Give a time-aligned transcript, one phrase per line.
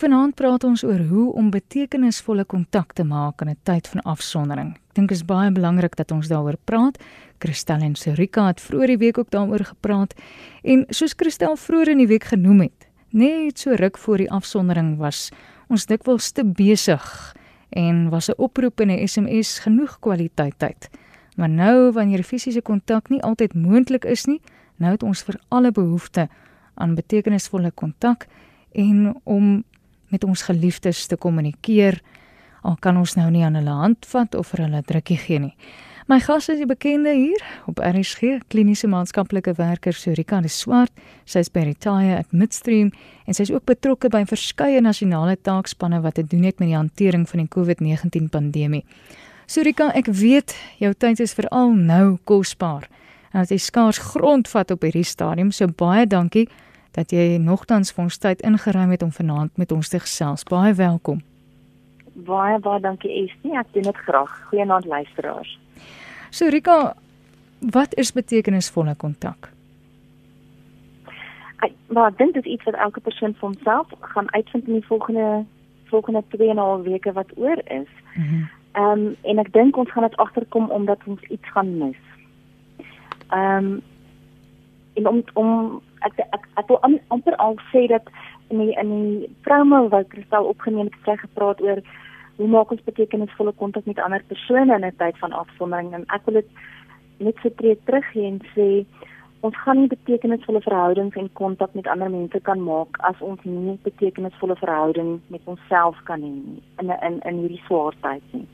[0.00, 4.70] Vanaand praat ons oor hoe om betekenisvolle kontak te maak in 'n tyd van afsondering.
[4.74, 6.96] Ek dink dit is baie belangrik dat ons daaroor praat.
[7.38, 10.14] Christel en Serika het vroeër die week ook daaroor gepraat
[10.64, 14.96] en soos Christel vroeër in die week genoem het, net so ruk voor die afsondering
[14.96, 15.30] was
[15.68, 17.36] ons dikwels te besig
[17.68, 20.88] en was 'n oproep en 'n SMS genoeg kwaliteit tyd.
[21.36, 24.40] Maar nou wanneer fisiese kontak nie altyd moontlik is nie,
[24.76, 26.28] nou het ons vir alle behoefte
[26.74, 28.26] aan betekenisvolle kontak
[28.72, 29.64] en om
[30.10, 32.00] met ons geliefdes te kommunikeer.
[32.62, 35.54] Al kan ons nou nie aan hulle hand vat of vir hulle drukkie gee nie.
[36.10, 40.90] My gas is die bekende hier op RSG, kliniese maatskaplike werker Surika de Swart.
[41.22, 42.90] Sy is by Retire at Midstream
[43.30, 46.74] en sy is ook betrokke by verskeie nasionale taakspanne wat te doen het met die
[46.74, 48.82] hantering van die COVID-19 pandemie.
[49.46, 52.88] Surika, ek weet jou tyd is veral nou kosbaar.
[53.30, 56.48] En dit is skaars grondvat op hierdie stadium, so baie dankie
[56.96, 60.44] dat jy nogtans vir ons tyd ingeruim het om vanaand met ons te gesels.
[60.44, 61.20] Baie welkom.
[62.26, 64.32] Baie baie dankie Estie, ek doen dit graag.
[64.50, 65.58] Goeienaand luisteraars.
[66.30, 66.94] So Rika,
[67.60, 69.50] wat is betekenisvolle kontak?
[71.60, 74.86] Ek maar dink dit is iets wat elke persoon vir homself gaan uitvind in die
[74.86, 75.44] volgende
[75.90, 77.92] volgende 2 en 'n half weke wat oor is.
[78.14, 78.34] Mhm.
[78.34, 82.02] Mm ehm um, en ek dink ons gaan dit agterkom omdat ons iets gaan mis.
[83.28, 83.82] Ehm um,
[84.94, 88.06] en om om ek ek ek wil amper al sê dat
[88.50, 91.82] in die in die promo wat Kristal opgeneem het, sy gepraat oor
[92.40, 96.24] hoe maak ons betekenisvolle kontak met ander persone in 'n tyd van afsondering en ek
[96.26, 96.48] wil dit
[97.18, 98.68] net so tree terug en sê
[99.40, 103.78] ons gaan nie betekenisvolle verhoudings en kontak met ander mense kan maak as ons nie
[103.82, 106.32] betekenisvolle verhouding met onsself kan hê
[106.82, 108.48] in in in hierdie swaar tyd nie.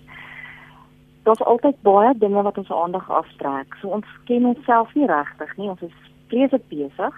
[1.27, 3.75] Daar's altyd baie dinge wat ons aandag aftrek.
[3.81, 5.69] So ons ken onsself nie regtig nie.
[5.69, 5.97] Ons is
[6.31, 7.15] vreeslik besig.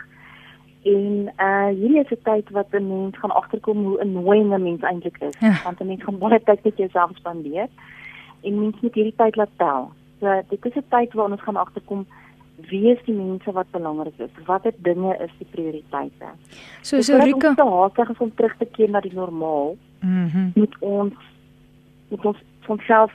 [0.85, 4.83] En uh hierdie is 'n tyd wat 'n mens gaan agterkom hoe 'n nooiende mens
[4.83, 5.61] eintlik is, ja.
[5.65, 7.69] want 'n mens gaan baie tyd met jouself spandeer
[8.41, 9.91] en mens moet hierdie tyd laat tel.
[10.21, 12.07] So dit is 'n tyd waar ons gaan agterkom
[12.67, 14.31] wie is die mense wat belangrik is?
[14.47, 16.31] Watter dinge is die prioriteite?
[16.83, 19.77] So so Rika, ons haastig om terug te keer na die normaal.
[20.01, 20.39] Mhm.
[20.39, 21.15] Mm met ons
[22.09, 23.13] met ons van self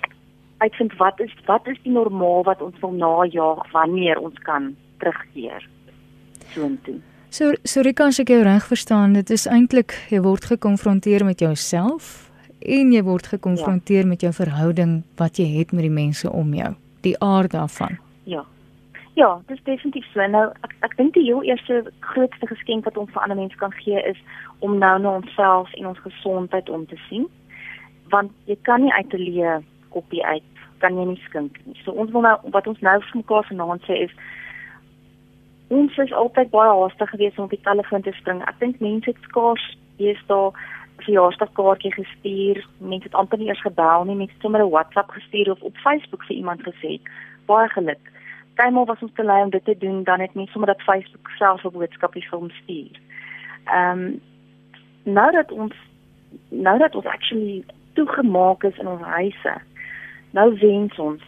[0.58, 5.68] uitvind wat is wat is die normaal wat ons wil najaag wanneer ons kan terugkeer
[6.54, 7.00] soontoe.
[7.34, 11.40] So so Rika, as ek jou reg verstaan, dit is eintlik jy word gekonfronteer met
[11.42, 12.28] jouself
[12.62, 14.10] en jy word gekonfronteer ja.
[14.12, 16.70] met jou verhouding wat jy het met die mense om jou,
[17.02, 17.98] die aard daarvan.
[18.30, 18.44] Ja.
[19.18, 20.22] Ja, dit is definitief so.
[20.30, 23.74] Nou ek ek dink die heel eerste grootste geskenk wat ons vir ander mense kan
[23.80, 24.22] gee is
[24.62, 27.26] om nou na onsself en ons gesondheid om te sien.
[28.14, 29.58] Want jy kan nie uit 'n leë
[29.90, 30.46] koppie uit
[30.86, 31.82] kan jy nie skink nie.
[31.82, 34.14] So ons wil nou wat ons nou vir mekaar vanaand sê is
[35.74, 38.42] ons is altyd baie haastig geweest om op die telefoon te spring.
[38.52, 39.66] Ek dink mense het skaars
[39.98, 40.58] eers daar
[41.06, 42.64] verjaarsdagkaartjie gestuur.
[42.78, 45.78] Mense het amper nie eers gebel nie, mense het sommer 'n WhatsApp gestuur of op
[45.86, 47.00] Facebook vir iemand gesê.
[47.46, 48.12] Baie geluk.
[48.56, 51.30] Kymal was ons te lui om dit te doen, dan het mense sommer dat Facebook
[51.38, 53.00] self 'n boodskapie vir ons stuur.
[53.66, 54.22] Ehm um,
[55.04, 55.74] nou dat ons
[56.50, 57.64] nou dat ons actually
[57.94, 59.54] toegemaak is in ons huise.
[60.32, 61.22] Nou wens ons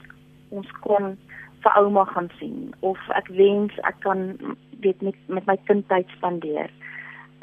[0.50, 1.17] ons kon
[1.66, 4.28] vir ouma gaan sien of ek wens ek kan
[4.86, 6.70] weet met met my kind tyd spandeer.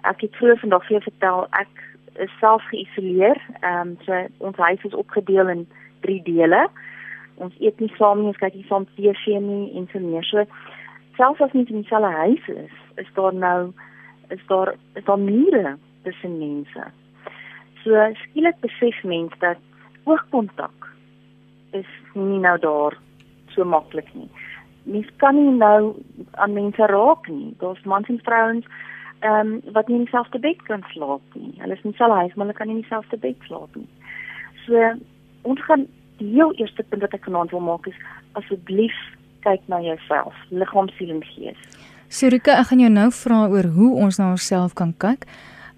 [0.06, 1.82] Ek het vroeër vandag vir jou vertel ek
[2.22, 3.40] is self geïsoleer.
[3.60, 5.66] Ehm um, so ons huis is opgedeel in
[6.06, 6.66] drie dele.
[7.42, 10.26] Ons eet nie saam nie, ons kyk nie saam TV nie en so meer.
[10.30, 10.46] So
[11.18, 13.72] selfs as mens in dieselfde huis is, is daar nou
[14.30, 16.90] is daar is daar mure tussen mense.
[17.82, 19.58] So skielik besef mense dat
[20.04, 20.90] oogkontak
[21.72, 22.98] is nie nou daar
[23.54, 24.28] so maklik nie.
[24.84, 25.94] Mens kan nie nou
[26.42, 27.54] aan mense raak nie.
[27.60, 28.66] Daar's mans en vrouens
[29.22, 31.52] ehm um, wat nie in dieselfde bed kan slaap nie.
[31.62, 33.88] Hulle is nie self huis, maar hulle kan nie in dieselfde bed slaap nie.
[34.66, 34.94] So
[35.42, 35.86] ons gaan
[36.18, 37.98] die heel eerste punt wat ek vanaand wil maak is
[38.38, 38.98] asseblief
[39.42, 41.58] kyk na jouself, liggaam, siel en gees.
[42.12, 45.26] Surika, ek gaan jou nou vra oor hoe ons na onsself kan kyk.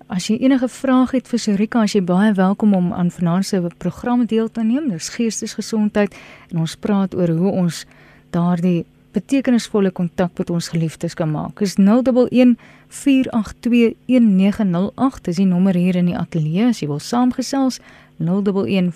[0.07, 3.61] As jy enige vrae het vir Surika, as jy baie welkom om aan vanaand se
[3.79, 4.89] program deel te neem.
[4.93, 6.15] Dis geestesgesondheid
[6.53, 7.87] en ons praat oor hoe ons
[8.31, 8.85] daardie
[9.17, 11.59] betekenisvolle kontak met ons geliefdes kan maak.
[11.59, 12.57] Dis 011
[12.93, 15.25] 4821908.
[15.25, 17.81] Dis die nommer hier in die ateljee as jy wil saamgesels
[18.21, 18.93] 011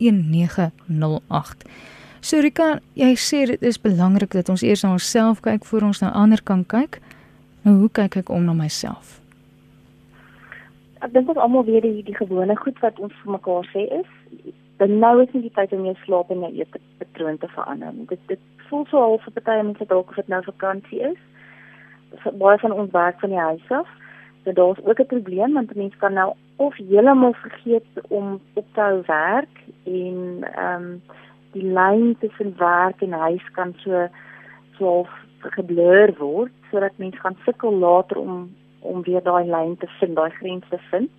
[0.00, 1.68] 4821908.
[2.24, 6.08] Surika, jy sê dit is belangrik dat ons eers na onsself kyk voor ons na
[6.16, 7.04] ander kan kyk.
[7.64, 9.18] Nou hoe kyk ek om na myself?
[11.04, 14.10] Ek dink dit almal weer die die gewone goed wat ons vir mekaar sê is,
[14.80, 17.92] dan nou is nie die tyd om jou slaap en jou eetpatroon te verander.
[18.12, 21.20] Dit dit voel so half vir party mense dalk of dit nou vakansie is.
[22.40, 23.88] Baie van ons werk van die huis af
[24.44, 28.80] So daar's ook 'n probleem want mense kan nou of heeltemal vergeet om op te
[28.80, 31.02] hou werk en ehm um,
[31.52, 34.08] die lyn tussen werk en huis kan so
[34.78, 35.06] so
[35.40, 38.50] geblur word sodat mense gaan sukkel later om
[38.84, 41.10] om weer daai lyn te vind, daai grens te vind.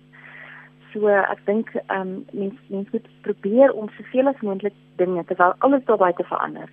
[0.92, 5.56] So ek dink ehm um, mense mense moet probeer om soveel as moontlik dinge terwyl
[5.66, 6.68] alles daar buite verander.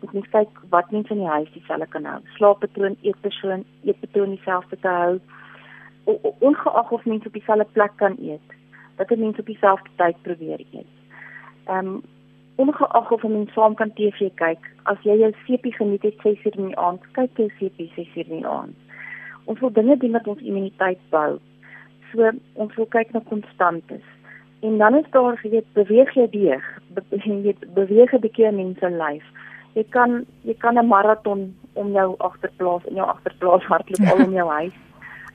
[0.00, 2.20] Moet mens kyk wat mense in die huis dieselfde kan hou.
[2.36, 5.18] Slaappatroon, eetpatroon, eetpatroon dieselfde te hou.
[6.48, 8.54] Ongeag of mense op dieselfde plek kan eet.
[9.00, 10.92] Dat mense op dieselfde tyd probeer eet.
[11.64, 12.02] Ehm um,
[12.56, 16.56] ongeag of 'n mens saam kan TV kyk, as jy jou sepie geniet het 6:00
[16.56, 18.76] in die aand, kyk jy sepie 6:00 in die aand.
[19.44, 21.38] Ons wil dinge doen wat ons immuniteit bou.
[22.12, 24.02] So ons wil kyk na konstantes.
[24.60, 26.64] En dan is daar geweet beweeg jy beweeg,
[27.10, 29.24] jy beweeg 'n bietjie in mense lyf.
[29.74, 34.32] Jy kan jy kan 'n maraton om jou agterplaas in jou agterplaas hardloop al om
[34.32, 34.76] jou huis.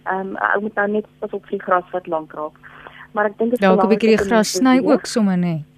[0.05, 2.57] Ehm um, ek moet nou net pas op die gras wat lank raak.
[3.11, 3.89] Maar ek dink dit is belangrik.
[3.89, 5.70] Dalk 'n bietjie gras sny ook sommer nê.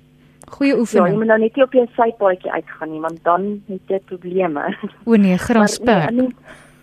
[0.52, 1.06] Goeie oefening.
[1.06, 4.00] Ja, jy moet nou net nie op jou sypaadjie uitgaan nie, want dan het jy
[4.10, 4.66] probleme.
[5.06, 6.12] O nee, grasperk.
[6.12, 6.30] Nee,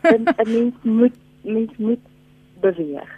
[0.02, 2.06] mens, mens moet mens moet
[2.60, 3.10] beweeg.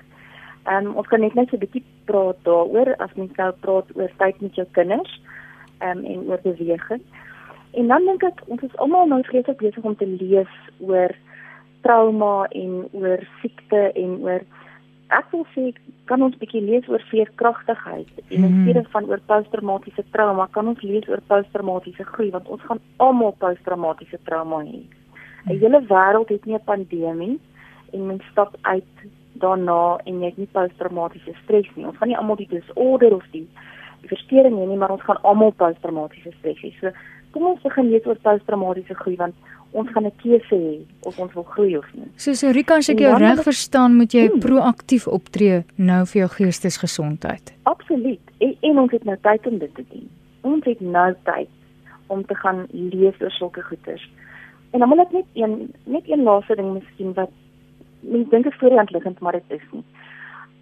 [0.65, 3.87] Ehm um, ons kan net net so 'n bietjie praat daaroor as mens nou praat
[3.97, 5.21] oor tyd met jou kinders
[5.79, 7.03] ehm um, en oor beweging.
[7.73, 11.15] En dan dink ek ons is almal nou vreeslik besig om te lees oor
[11.83, 14.43] trauma en oor siekte en oor
[15.19, 15.73] ek wil sê
[16.11, 18.63] kan ons bietjie lees oor veerkragtigheid en in mhm.
[18.63, 23.35] steede van oor posttraumatiese trauma kan ons lees oor posttraumatiese groei want ons gaan almal
[23.45, 24.83] posttraumatiese trauma hê.
[25.47, 27.41] 'n Hele wêreld het nie 'n pandemie
[27.93, 28.95] en mens stap uit
[29.45, 31.87] daarna en jy het nie posttraumatiese stres nie.
[31.87, 33.49] Ons gaan nie almal die disorder of die
[34.03, 36.73] die verstoring hê nie, maar ons gaan almal posttraumatiese stres hê.
[36.81, 36.91] So
[37.33, 39.35] kom ons begin lees oor posttraumatiese groei want
[39.73, 42.09] ons gaan 'n keuse hê of ons wil groei of nie.
[42.17, 44.41] So so Rika, as ek jou reg verstaan, moet jy hmm.
[44.41, 47.55] proaktief optree nou vir jou geestesgesondheid.
[47.63, 48.21] Absoluut.
[48.39, 50.09] En, en ons het nou tyd om dit te doen.
[50.41, 51.49] Ons het nou tyd
[52.07, 54.11] om te gaan lees oor sulke goeters.
[54.73, 57.31] En dan wil ek net een net een laaste ding miskien wat
[58.01, 59.85] mens dink is voorhand liggend, maar dit is nie.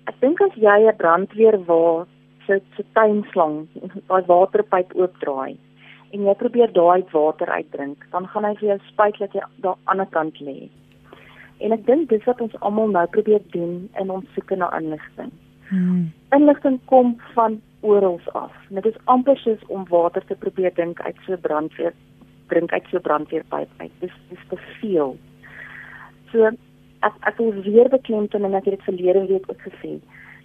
[0.04, 2.06] Ek dink as jy 'n brandweer waar
[2.46, 3.66] sit se tuinslang,
[4.06, 5.58] daai waterpyp oopdraai
[6.10, 9.76] en jy probeer daai water uitdrink, dan gaan hy vir jou spuit dat jy daar
[9.76, 10.68] aan die ander kant lê.
[11.60, 15.32] En ek dink dis wat ons almal nou probeer doen in ons soeke na inligting.
[15.70, 16.10] Hmm.
[16.34, 18.54] Inligting kom van oral af.
[18.68, 21.94] Dit is amper soos om water te probeer dink uit so 'n brandweer
[22.50, 23.92] drink uit so 'n brandweerpyp uit.
[24.00, 25.16] Dis dis te veel.
[26.32, 26.50] So
[27.00, 29.92] ek ek wil weer beklemtoon en ek het dit verlede week ook gesê.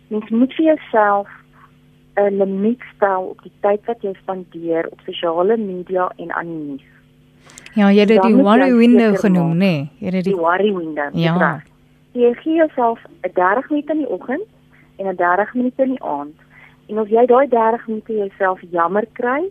[0.08, 1.28] Mens moet vir jouself
[2.16, 6.64] 'n limiet stel op die tyd wat jy spandeer op sosiale media en aan die
[6.72, 6.88] nuus.
[7.76, 9.58] Ja, jy het die worry window genoem, nê?
[9.58, 11.10] Nee, jy het die, die worry window.
[11.14, 11.62] Ja.
[12.12, 14.48] Jy gee jouself 'n 30 minute in die oggend
[14.98, 16.36] en 'n 30 minute in die aand.
[16.88, 19.50] En of jy daai 30 minute jouself jammer kry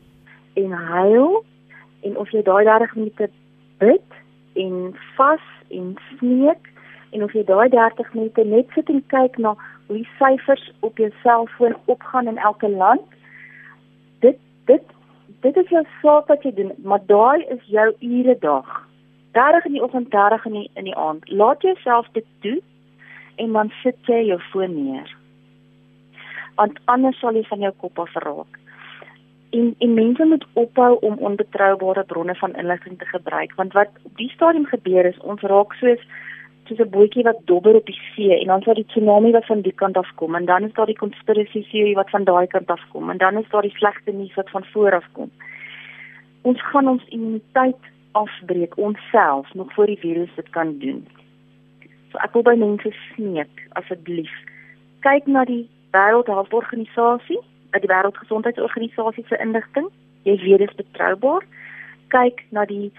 [0.54, 1.44] en huil
[2.00, 3.30] en of jy daai 30 minute
[3.78, 4.08] bid
[4.54, 6.72] en vas en smeek
[7.10, 9.54] en of jy daai 30 minute net sit en kyk na
[9.86, 13.02] hoe die syfers op jou selfoon opgaan in elke land.
[14.20, 14.82] Dit dit
[15.40, 18.88] dit is jou saak wat jy doen, maar daai is jou ure dag.
[19.32, 21.28] 30 in die oggend, 30 in die in die aand.
[21.30, 22.60] Laat jouself dit doen
[23.36, 25.16] en dan sit jy jou foon neer.
[26.54, 28.60] Want anders sal jy van jou kop af raak.
[29.50, 34.16] En en mense moet ophou om onbetroubare bronne van inligting te gebruik want wat op
[34.16, 36.00] die stadium gebeur is ons raak soos
[36.68, 39.60] soos 'n bootjie wat dobber op die see en dan sal die tsunami wat van
[39.60, 42.70] die kant af kom en dan is daar die konspirasie teorie wat van daai kant
[42.70, 45.30] af kom en dan is daar die slegte nuus wat van voor af kom.
[46.42, 51.06] Ons gaan ons immuniteit afbreek onsself nog voor die virus dit kan doen.
[52.10, 54.34] So ek wil by mense smeek asseblief
[55.04, 57.38] kyk na die Wêreldhelseorganisasie,
[57.72, 59.88] eh, die Wêreldgesondheidsorganisasie se inligting.
[60.24, 61.44] Jy weet dit is betroubaar.
[62.08, 62.92] Kyk na die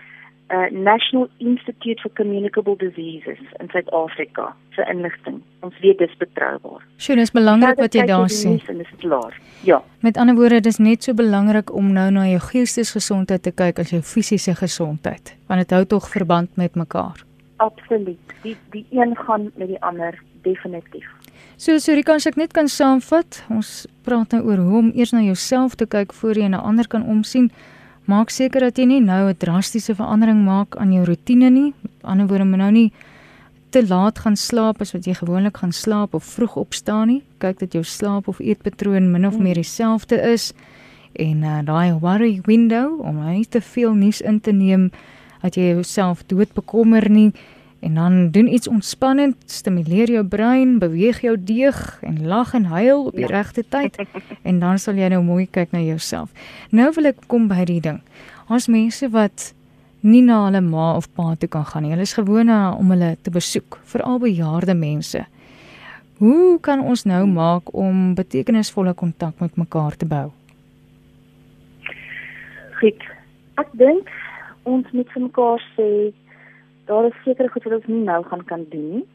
[0.50, 5.42] uh, National Institute for Communicable Diseases in Suid-Afrika vir inligting.
[5.66, 6.84] Ons weet dis betroubaar.
[7.02, 8.56] Sjoe, dis belangrik wat jy daar sê.
[8.66, 9.36] Dis klaar.
[9.66, 9.82] Ja.
[10.06, 13.94] Met ander woorde, dis net so belangrik om nou na jou geestesgesondheid te kyk as
[13.96, 17.24] jou fisiese gesondheid, want dit hou tog verband met mekaar.
[17.64, 18.36] Absoluut.
[18.44, 21.08] Die die een gaan met die ander definitief.
[21.58, 25.24] So Surika, as ek net kan saamvat, ons praat nou oor hoe om eers na
[25.24, 27.48] jouself te kyk voor jy na ander kan omsien.
[28.06, 31.74] Maak seker dat jy nie nou 'n drastiese verandering maak aan jou rotine nie.
[31.82, 32.92] Met ander woorde, moet nou nie
[33.70, 37.24] te laat gaan slaap as wat jy gewoonlik gaan slaap of vroeg opstaan nie.
[37.40, 40.54] Kyk dat jou slaap of eetpatroon min of meer dieselfde is
[41.14, 44.92] en uh, daai worry window om nie te veel nuus in te neem
[45.42, 47.32] dat jy jouself dood bekommer nie
[47.86, 53.06] en dan doen iets ontspannend, stimuleer jou brein, beweeg jou deeg en lag en huil
[53.06, 53.34] op die ja.
[53.36, 54.00] regte tyd
[54.48, 56.34] en dan sal jy nou mooi kyk na jouself.
[56.74, 58.02] Nou wil ek kom by die ding.
[58.50, 59.52] Ons mense wat
[60.02, 61.94] nie na hulle ma of pa toe kan gaan nie.
[61.94, 62.50] Hulle is gewoond
[62.80, 65.22] om hulle te besoek, veral bejaarde mense.
[66.18, 70.30] Hoe kan ons nou maak om betekenisvolle kontak met mekaar te bou?
[72.82, 73.10] Goed.
[73.62, 74.10] Ek dink
[74.66, 75.90] ons moet vir mekaar sê
[76.86, 79.06] daar is sekere goed wat ons nie nou gaan kan doen nie.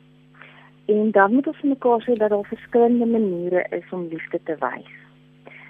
[0.90, 4.56] En dan moet ons vir mekaar sê dat daar verskillende maniere is om liefde te
[4.62, 4.94] wys.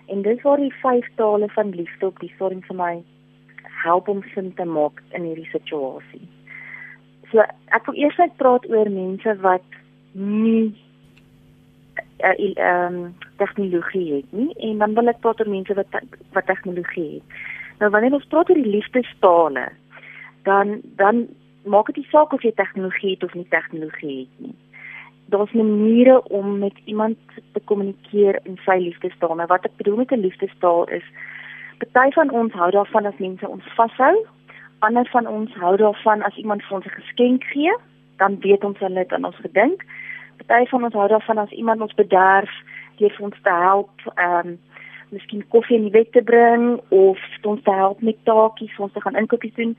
[0.08, 2.92] En dis waar die vyf tale van liefde op die vorm vir my
[3.82, 6.22] help om sin te maak in hierdie situasie.
[7.30, 7.44] So
[7.76, 9.66] ek wil eers net praat oor mense wat
[10.12, 10.72] nie
[12.18, 16.00] eh, ehm uh, um, tegnologie het nie en dan wil ek praat oor mense wat
[16.34, 17.38] wat tegnologie het.
[17.80, 19.68] Nou wanneer ons praat oor die liefdestale,
[20.48, 21.28] dan dan
[21.64, 24.54] maak dit nie saak of jy tegnologie het of nie tegnologie het nie.
[25.30, 27.18] Daar's maniere om met iemand
[27.52, 29.34] te kommunikeer in sy liefdestaal.
[29.34, 31.04] Nou wat ek bedoel met 'n liefdestaal is
[31.92, 34.26] Party van ons hou daarvan as mense ons vashou.
[34.78, 37.72] Ander van ons hou daarvan as iemand vir ons 'n geskenk gee,
[38.16, 39.84] dan weet ons hulle het aan ons gedink.
[40.46, 42.50] Party van ons hou daarvan as iemand ons bederf
[42.96, 44.58] deur vir ons te help, ehm um,
[45.10, 49.00] miskien koffie in die bed te bring of ons te help met taakies, ons te
[49.00, 49.76] gaan inkopies doen.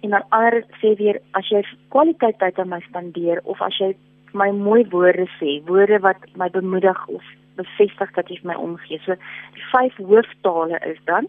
[0.00, 3.94] En dan ander sê weer as jy kwaliteit tyd aan my spandeer of as jy
[4.32, 7.24] my mooi woorde sê, woorde wat my bemoedig of
[7.58, 9.00] bevestig dat jy my omgee.
[9.04, 9.16] So
[9.56, 11.28] die vyf hooftale is dan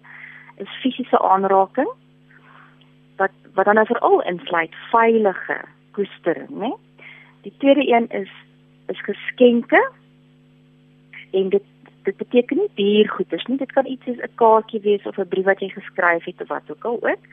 [0.61, 1.89] is fisiese aanraking
[3.17, 5.57] wat wat dan nou veral insluit veilige
[5.97, 6.71] koestering, né?
[7.43, 8.31] Die tweede een is
[8.87, 9.81] is geskenke
[11.31, 11.67] en dit
[12.03, 13.57] dit beteken nie duur goeders nie.
[13.57, 16.47] Dit kan iets soos 'n kaartjie wees of 'n brief wat jy geskryf het of
[16.47, 17.23] wat ook al ook.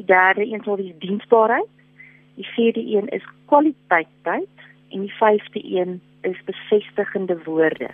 [0.00, 1.68] Die derde een sal wees diensbaarheid.
[2.34, 7.90] Die vierde een is kwaliteit tyd en die vyfde een is bevestigende woorde.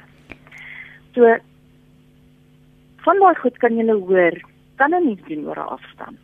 [1.15, 1.35] So
[3.07, 4.39] van daai goed kan jy hoor,
[4.79, 6.19] kan hulle nie doen oor 'n afstand.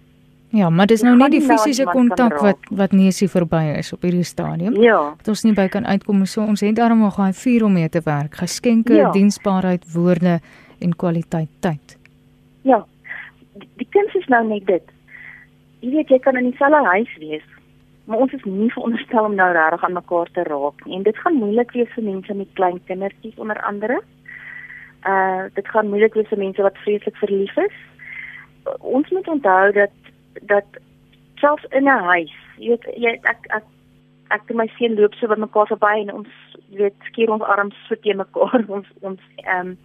[0.53, 4.03] Ja, maar dis nou nie die fisiese kontak wat wat nie is verby is op
[4.03, 4.77] hierdie stadium.
[4.83, 5.15] Ja.
[5.17, 7.89] Dat ons nie by kan uitkom so ons het daarom nog daai vier om mee
[7.89, 8.35] te werk.
[8.35, 9.11] Geskenke, ja.
[9.11, 10.41] diensbaarheid, woorde
[10.79, 11.97] en kwaliteit tyd.
[12.63, 12.87] Ja.
[13.53, 14.83] Die, die kuns is nou net dit.
[15.83, 17.47] Jy weet jy kan in dieselfde huis wees,
[18.07, 20.97] maar ons is nie veronderstel om nou regtig aan mekaar te raak nie.
[20.97, 23.99] En dit gaan moeilik wees vir mense met klein kindertjies onder andere.
[25.07, 27.77] Uh dit gaan moeilik wees vir mense wat vreeslik verlief is.
[28.79, 29.99] Ons moet onthou dat
[30.55, 30.81] dat
[31.43, 33.67] selfs in 'n huis, jy weet jy ek ek
[34.31, 36.29] ek en my seun loop so by mekaar verby en ons
[36.79, 39.77] weet skeer ons arms so teen mekaar ons ons ehm um,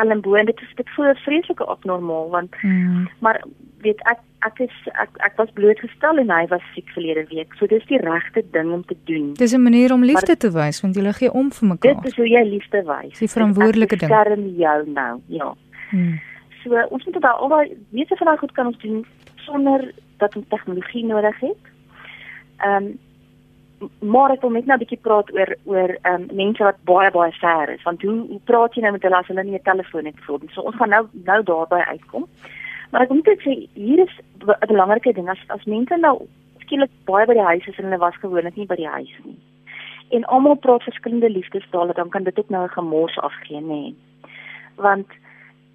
[0.00, 3.08] allen bo en dit is dit voel vreeslike abnormaal want mm.
[3.18, 3.42] maar
[3.84, 7.54] weet ek ek is ek ek was blootgestel en hy was siek verlede week.
[7.58, 9.32] So dis die regte ding om te doen.
[9.40, 11.94] Dis 'n manier om liefde maar, te wys want jy gee om vir mekaar.
[12.02, 13.18] Dit is hoe jy liefde wys.
[13.18, 14.10] Dis 'n verantwoordelike ding.
[14.12, 15.54] Skerm jou nou, ja.
[15.90, 16.20] Hmm.
[16.62, 20.46] So ons moet daar albei meeste van daai goed kan ons doen sonder dat ons
[20.48, 21.62] tegnologie nodig het.
[22.58, 22.98] Ehm um,
[24.00, 27.10] maar ek wil net nou 'n bietjie praat oor oor ehm um, mense wat baie
[27.10, 27.82] baie ver is.
[27.82, 30.34] Want hoe hoe praat jy nou met hulle as hulle nie 'n telefoon het vir
[30.34, 32.26] ons so ons gaan nou nou daarby uitkom.
[32.90, 35.28] Maar ek moet net sê hier is 'n belangrike ding.
[35.28, 36.26] As as mense nou
[36.60, 39.38] skielik baie by die huis is en hulle was gewoonlik nie by die huis nie.
[40.10, 43.94] En almal praat verskillende liefdestale dan kan dit ook nou 'n gemors afgee nê.
[44.76, 45.08] Want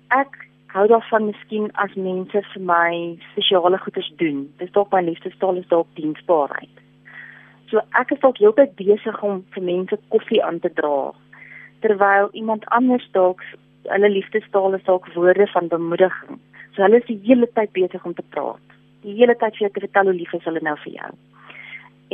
[0.10, 4.54] ek hou daarvan miskien as mense vir my spesiale goeders doen.
[4.58, 6.79] Dis dalk my liefdestaal is dalk diensbaarheid
[7.70, 11.14] So ek is dalk heeltyd besig om vir mense koffie aan te dra
[11.82, 13.44] terwyl iemand anders dalk
[13.88, 16.40] hulle liefdestaal is dalk woorde van bemoediging.
[16.76, 18.76] So hulle is die hele tyd besig om te praat.
[19.04, 21.12] Die hele tyd vir jou te vertel hoe lief is hulle nou vir jou.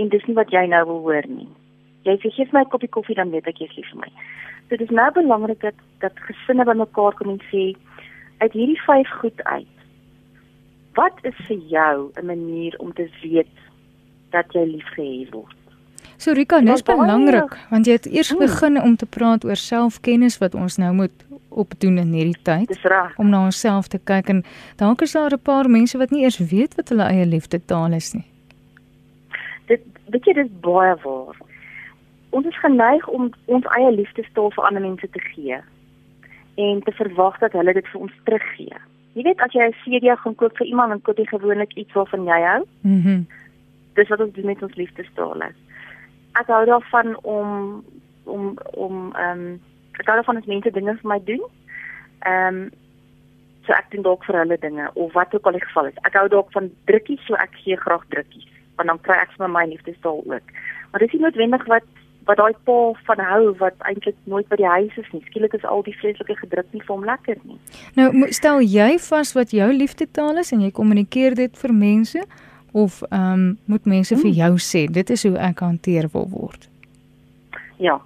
[0.02, 1.50] En dis nie wat jy nou wil hoor nie.
[2.06, 4.12] Jy sê gee my 'n koppie koffie dan weet ek jy is lief vir my.
[4.70, 7.74] So dit is nou belangrik dat dat gesinne bymekaar kom en sê
[8.40, 9.76] uit hierdie vyf goed uit.
[10.96, 13.56] Wat is vir jou 'n manier om te weet
[14.36, 15.56] dat jy liefgehê word.
[16.18, 18.44] So Rika, dis belangrik want jy het eers hmm.
[18.46, 21.26] begin om te praat oor selfkennis wat ons nou moet
[21.56, 22.68] opdoen in hierdie tyd.
[22.72, 23.16] Dis reg.
[23.20, 24.44] Om na onsself te kyk en
[24.80, 27.94] dalk is daar 'n paar mense wat nie eers weet wat hulle eie liefde taal
[27.94, 28.28] is nie.
[29.68, 31.36] Dit weet jy dis baie waar.
[32.30, 35.60] Ons is geneig om ons eie liefdestaal vir ander mense te gee
[36.56, 38.78] en te verwag dat hulle dit vir ons teruggee.
[39.14, 41.94] Jy weet as jy 'n CD gaan koop vir iemand, dan koop jy gewoonlik iets
[41.94, 42.64] waarvan jy hou.
[42.82, 43.10] Mhm.
[43.10, 43.28] Mm
[43.96, 45.52] dis wat ons doen met ons liefdestale.
[46.40, 47.84] Ek hou daarvan om
[48.26, 49.62] om om ehm um,
[50.00, 51.46] ek hou daarvan as mense dinge vir my doen.
[52.26, 52.66] Ehm um,
[53.66, 56.04] so ek doen dalk vir hulle dinge of wat ook al die geval is.
[56.06, 58.52] Ek hou dalk van drukkies, so ek gee graag drukkies.
[58.76, 60.56] want dan kry ek vir my liefdestaal ook.
[60.92, 61.88] Maar dis nie noodwendig wat
[62.26, 62.76] wat daai pa
[63.06, 65.22] van hou wat eintlik nooit by die huis is nie.
[65.28, 67.60] Skielik is al die vreeslike gedruk nie vir hom lekker nie.
[67.94, 72.24] Nou stel jy vas wat jou liefdestaal is en jy kommunikeer dit vir mense
[72.76, 74.40] of ehm um, moet mense vir hmm.
[74.42, 76.68] jou sê dit is hoe ek hanteer wil word?
[77.80, 78.02] Ja.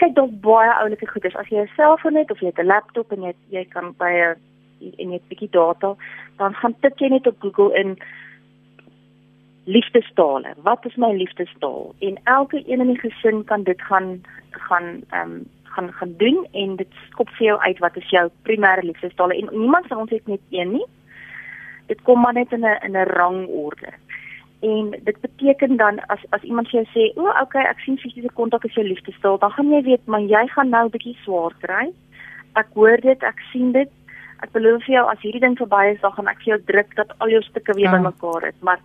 [0.00, 1.36] Kyk, daar's baie oulike goeders.
[1.38, 4.10] As jy 'n selfoon het of jy het 'n laptop en jy jy kan by
[4.10, 4.36] 'n
[4.98, 5.94] en jy het 'n bietjie data,
[6.38, 7.98] dan gaan tik jy net op Google in
[9.64, 10.54] liefdestale.
[10.62, 11.94] Wat is my liefdestaal?
[11.98, 16.46] En elke een in die gesin kan dit gaan gaan ehm um, gaan gaan doen
[16.52, 20.10] en dit skop vir jou uit wat is jou primêre liefdestale en niemand van ons
[20.10, 20.86] het net een nie.
[21.92, 23.92] Dit kom maar net in 'n in 'n rangorde.
[24.62, 28.32] En dit beteken dan as as iemand vir jou sê, "O, okay, ek sien fisiese
[28.34, 31.54] kontak is jou liefdestaal," dan gaan jy weet, maar jy gaan nou 'n bietjie swaar
[31.60, 31.92] kry.
[32.54, 33.90] Ek hoor dit, ek sien dit.
[34.42, 36.94] Ek beloof vir jou as hierdie ding verby is, dan gaan ek vir jou druk
[36.94, 37.96] dat al jou stukke weer ja.
[37.96, 38.80] bymekaar is, maar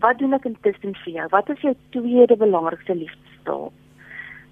[0.00, 1.26] wat doen ek intussen vir jou?
[1.30, 3.72] Wat is jou tweede belangrikste liefdestaal?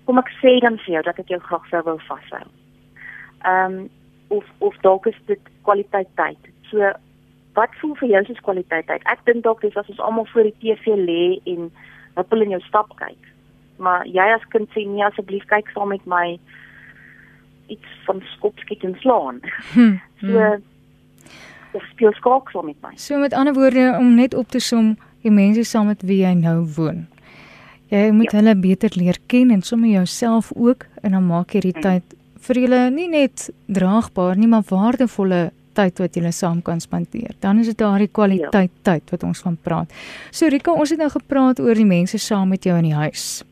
[0.04, 2.46] Kom ek sê dan vir jou dat ek jou graag sou wou vashou.
[3.44, 3.90] Ehm um,
[4.28, 6.38] of of dalk is dit kwaliteit tyd.
[6.70, 6.92] So
[7.54, 9.04] wat voel vir jou soos kwaliteit tyd?
[9.10, 11.70] Ek dink dalk dis as ons almal voor die TV lê en
[12.18, 13.30] huppel in jou stap kyk.
[13.82, 16.36] Maar jy as kind sê nee asseblief kyk saam met my
[17.72, 19.40] iets van skopskiet en slaan.
[19.72, 20.62] Hmm, so hmm.
[21.74, 22.94] of speel skaak saam met my.
[23.00, 24.94] So met ander woorde om net op te som
[25.24, 27.06] die mense saam met wie jy nou woon.
[27.92, 28.40] Jy moet ja.
[28.40, 31.84] hulle beter leer ken en sommer jouself ook en dan maak jy die mm.
[31.84, 37.34] tyd vir julle nie net draagbaar nie, maar waardevolle tyd wat julle saam kan spandeer.
[37.40, 38.82] Dan is dit daardie kwaliteit ja.
[38.92, 39.92] tyd wat ons van praat.
[40.30, 43.42] So Rika, ons het nou gepraat oor die mense saam met jou in die huis.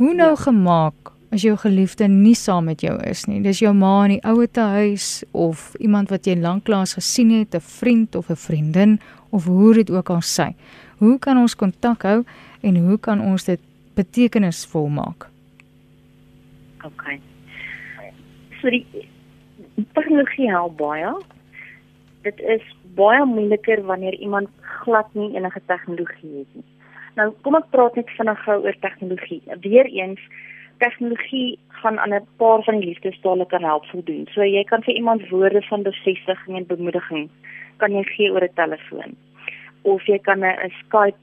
[0.00, 0.42] Hoe nou ja.
[0.44, 3.40] gemaak as jou geliefde nie saam met jou is nie?
[3.40, 7.60] Dis jou ma in die ouete huis of iemand wat jy lanklaas gesien het, 'n
[7.60, 10.54] vriend of 'n vriendin of hoe dit ook al sy.
[10.98, 12.24] Hoe kan ons kontak hou
[12.60, 13.60] en hoe kan ons dit
[13.94, 15.28] betekenisvol maak?
[16.84, 17.18] OK.
[18.60, 18.86] So die
[19.92, 21.12] tegnologie help baie.
[22.22, 22.62] Dit is
[22.94, 26.64] baie moeiliker wanneer iemand glad nie enige tegnologie het nie.
[27.16, 29.42] Nou kom ek praat net vinnig gou oor tegnologie.
[29.64, 30.20] Weereens
[30.78, 34.26] tegnologie gaan aan 'n paar van die liefdestale kan help voldoen.
[34.30, 37.28] So jy kan vir iemand woorde van bevestiging en bemoediging
[37.76, 39.16] kan jy gee oor 'n telefoon.
[39.82, 41.18] Of jy kan 'n Skype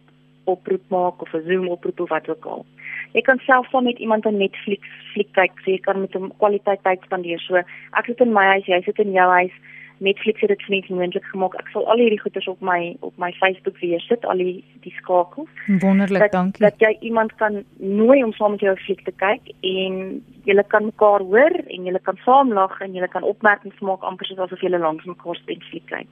[0.54, 2.66] oproep maak of 'n Zoom oproep of wat ook al.
[3.14, 4.82] Jy kan selfs saam met iemand 'n Netflix
[5.14, 7.40] fliek kyk, so jy kan met hom kwaliteit tyd spandeer.
[7.40, 9.56] So ek sit in my huis, jy sit in jou huis.
[10.00, 11.56] Netflix het dit vir my moontlik gemaak.
[11.60, 14.94] Ek sal al hierdie goeders op my op my Facebook weer sit, al die die
[15.02, 15.50] skakels.
[15.84, 16.64] Wonderlik, dat, dankie.
[16.64, 20.64] Dat jy iemand kan nooi om saam met jou 'n fliek te kyk en julle
[20.68, 24.40] kan mekaar hoor en julle kan saam lag en julle kan opmerkings maak amper soos
[24.40, 26.08] asof julle langs mekaar spend fliek kyk.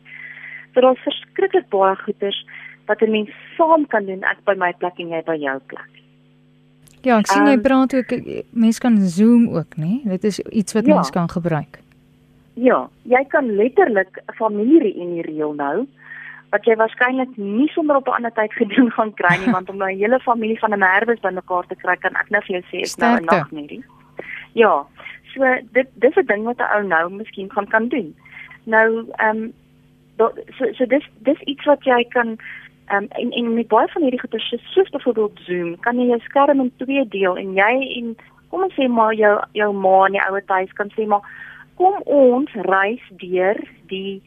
[0.74, 2.46] So daar's verskriklik baie goeders
[2.88, 5.92] wat 'n mens saam kan doen, ek by my plek en jy by jou plek.
[7.02, 8.12] Ja, ek sien um, jy ehm, praat ook
[8.52, 10.02] mense kan Zoom ook, né?
[10.04, 11.80] Dit is iets wat ja, mense kan gebruik.
[12.54, 15.88] Ja, jy kan letterlik 'n familiereunie reël nou
[16.50, 19.78] wat jy waarskynlik nie sommer op 'n ander tyd gedoen gaan kry nie want om
[19.78, 22.64] nou 'n hele familie van 'n merwes bymekaar te kry kan ek nou vir jou
[22.72, 23.84] sê is nou 'n nagmerrie.
[24.54, 24.86] Ja.
[25.34, 28.16] So dit dis 'n ding wat 'n ou nou miskien kan kan doen.
[28.64, 29.54] Nou ehm um,
[30.58, 32.38] so so dis dis iets wat jy kan
[32.94, 36.60] um, en en met baie van hierdie goeie soos byvoorbeeld Zoom kan jy jou skerm
[36.60, 38.16] in twee deel en jy en
[38.50, 41.26] kom ons sê maar jou jou ma in die ouer huis kan sê maar
[41.76, 43.60] kom ons reis deur
[43.92, 44.22] die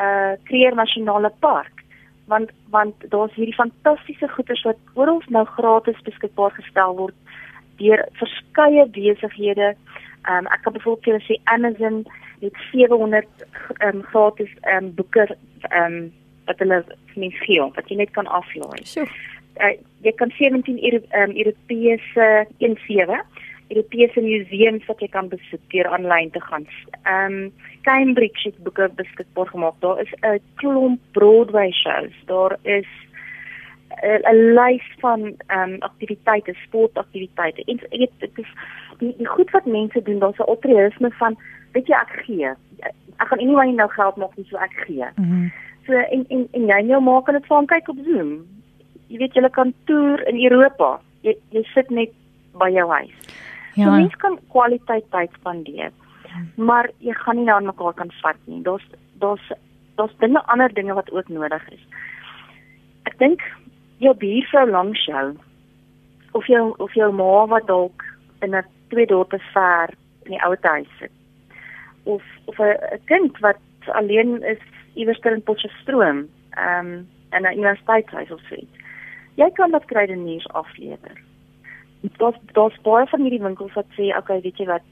[0.00, 1.82] uh eh, Kruger Nasionale Park
[2.26, 7.14] want want daar's hierdie fantastiese goederes wat oral nou gratis beskikbaar gestel word
[7.80, 9.74] deur verskeie besighede.
[10.22, 12.04] Ehm um, ek kan byvoorbeeld sê Amazon
[12.40, 13.26] het 700
[13.78, 15.26] ehm um, gratis ehm um, boeke
[15.70, 16.12] ehm um,
[16.46, 18.80] wat hulle mens gee wat jy net kan aflaai.
[18.84, 19.06] So,
[19.60, 23.20] uh, jy kan 17 ehm um, Europese 17
[23.72, 26.66] Europese museums wat jy kan besoek deur aanlyn te gaan.
[27.02, 27.52] Ehm um,
[27.82, 29.74] Cambridge het boeke beskikbaar gemaak.
[29.80, 32.14] Daar is 'n klomp Broadway shows.
[32.26, 32.90] Daar is
[34.02, 37.64] 'n lys van ehm um, aktiwiteite, sportaktiwiteite.
[37.64, 38.50] En dit is
[38.98, 41.36] die, die goed wat mense doen, daar's 'n altruïsme van
[41.72, 42.48] weet jy ek gee.
[43.16, 45.06] Ek gaan anyway nou geld maak nie so ek gee.
[45.16, 45.52] Mm -hmm.
[45.86, 48.34] So en en en jy nou maak dit saam kyk op Zoom.
[49.08, 51.00] Jy weet jy kan toer in Europa.
[51.26, 52.12] Jy jy sit net
[52.58, 53.16] by jou huis.
[53.74, 53.84] Ja.
[53.84, 55.92] So mens kan kwaliteit tyd spandeer.
[56.56, 58.62] Maar jy gaan nie aan mekaar kan vat nie.
[58.62, 58.84] Daar's
[59.20, 59.52] daar's
[59.96, 61.82] daar's dinge ander dinge wat ook nodig is.
[63.08, 63.42] Ek dink
[63.98, 65.34] jou buurvrou langs jou
[66.32, 68.04] of jou of jou ma wat dalk
[68.42, 69.90] in 'n twee dorpe ver
[70.24, 71.12] in die ou huis sit
[72.04, 74.58] of of 'n kind wat alleen is
[74.94, 78.76] iewers in Potchefstroom, ehm um, in 'n universiteitshuis of so iets.
[79.34, 81.16] Jy kan dit kruideniers aflewer.
[82.18, 84.82] Daar's daar's baie van hierdie winkels wat sê, "Oké, weet jy wat,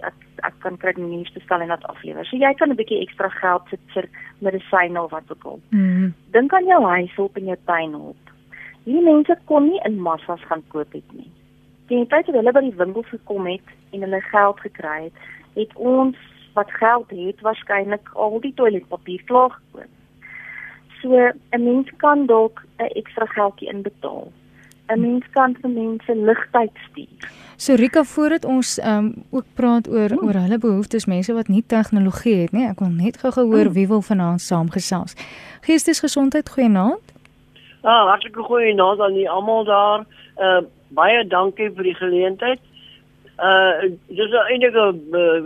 [0.00, 3.62] ek ek kan kruideniers bestel en dit aflewer." So jy kan 'n bietjie ekstra geld
[3.70, 5.60] sit vir medisyne of wat ook al.
[5.70, 6.10] Mhm.
[6.30, 8.30] Dink aan jou huishulp en jou tuinhulp.
[8.84, 11.30] Hierdie mense kon nie in massas gaan koop het nie.
[11.86, 15.12] Teen die tyd toe hulle by die winkels gekom het en hulle geld gekry het,
[15.54, 16.16] het ons
[16.54, 19.88] wat geld het waarskynlik al die toiletpapier klaar gekoop.
[21.02, 21.14] So
[21.52, 24.32] 'n mens kan dalk 'n ekstra geldjie inbetaal.
[24.88, 27.30] 'n Mens kan vir mense ligtyd stuur.
[27.56, 30.24] So Rika, voordat ons um, ook praat oor Hmm.
[30.26, 33.72] oor hulle behoeftes, mense wat nie tegnologie het nie, ek wil net gou-gou hoor Hmm.
[33.72, 35.14] wie wil vanaand saamgesels.
[35.60, 37.12] Geestesgesondheid, goeienaand.
[37.82, 40.04] Ah, hartlike goeie naand aan die almal daar.
[40.38, 40.60] Uh
[40.92, 42.58] baie dankie vir die geleentheid.
[43.40, 45.40] Uh dis eintlik 'n uh,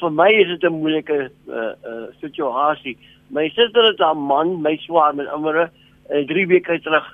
[0.00, 2.98] vir my is dit 'n moeilike uh, uh situasie.
[3.28, 5.70] My suster het haar man, my swaar met ander
[6.10, 7.06] uh, 3 weke terug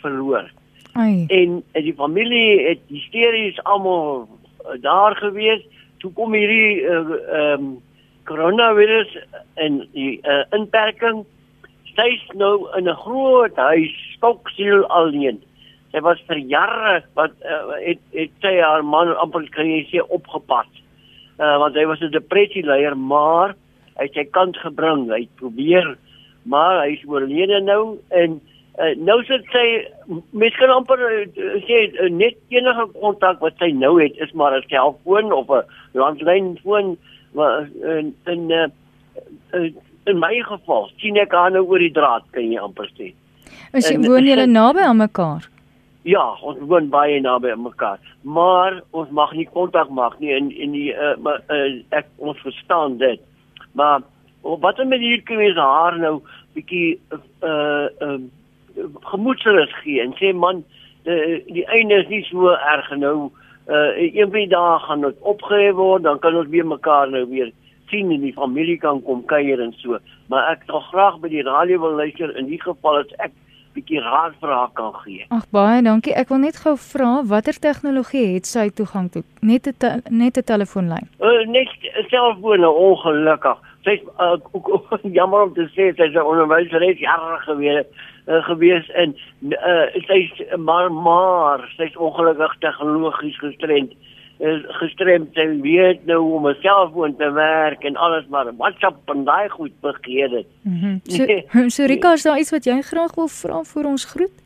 [0.00, 0.50] verloor.
[0.92, 1.26] Ai.
[1.28, 4.28] En, en die familie het hysteries almal
[4.64, 5.62] uh, daar gewees.
[5.98, 7.82] Toe kom hierdie uh, um
[8.24, 9.18] coronavirus
[9.54, 11.24] en die uh, inperking
[11.96, 15.42] sy's nou in 'n groot huis, stoksiel alleen.
[15.92, 20.02] Sy was vir jare wat uh, het het sy haar man amper kan jy sê
[20.04, 20.68] opgepas.
[21.38, 23.54] Uh, want hy was 'n depressieleier, maar
[23.96, 25.08] hy het sy kant gebring.
[25.08, 25.96] Hy het probeer,
[26.44, 28.40] maar hy is oorlede nou en
[28.78, 29.66] uh, nou sit sy
[30.30, 31.24] mens kan amper uh,
[31.66, 35.64] sê uh, net enige kontak wat sy nou het is maar 'n selfoon of 'n
[35.92, 36.96] landlynfoon
[37.32, 38.68] maar in in uh,
[39.52, 39.70] uh,
[40.06, 43.12] in my geval sien ek haar nou oor die draad kan jy amper sê.
[43.72, 45.48] Is jy woon julle naby aan mekaar?
[46.08, 50.48] Ja, ons woon baie naby aan mekaar, maar ons mag nie kontak maak nie in
[50.56, 53.20] in die uh, maar uh, ek ons verstaan dit.
[53.76, 54.06] Maar
[54.40, 56.14] op watter manier kan mens haar nou
[56.56, 57.00] bietjie
[57.44, 58.18] uh uh
[59.10, 60.62] gemoedsrus gee en sê man,
[61.04, 63.30] die, die einde is nie so erg nou.
[63.68, 67.26] Uh een van die dae gaan dit opgehef word, dan kan ons weer mekaar nou
[67.28, 67.52] weer
[67.90, 69.98] sien en die familie kan kom kuier en so.
[70.32, 73.34] Maar ek sal graag by die radio wil luister in die geval as ek
[73.74, 75.26] bietjie raad vir haar kan gee.
[75.30, 76.14] Ag baie dankie.
[76.14, 79.24] Ek wil net gou vra watter tegnologie het sy toegang tot?
[79.40, 81.08] Net 'n te, net 'n telefoonlyn.
[81.20, 81.68] Uh, net
[82.08, 83.58] selfone ongelukkig.
[83.84, 87.86] Sy's uh, ook- ook jammer om te sê sy's 'n onderwyseres jare gewees
[88.26, 89.14] uh, gewees en
[89.48, 93.92] uh, sy's maar maar sy's ongelukkig tegnologies gestremd.
[93.92, 94.17] Uh,
[94.78, 99.24] gestremd sy weet nou hoe om 'n selfoon te werk en alles maar WhatsApp en
[99.24, 100.46] daai goed begeer dit.
[100.62, 100.98] Mhm.
[101.16, 101.70] So, Nee.
[101.76, 104.36] so Rika, is daar iets wat jy graag wil vra vir ons groet?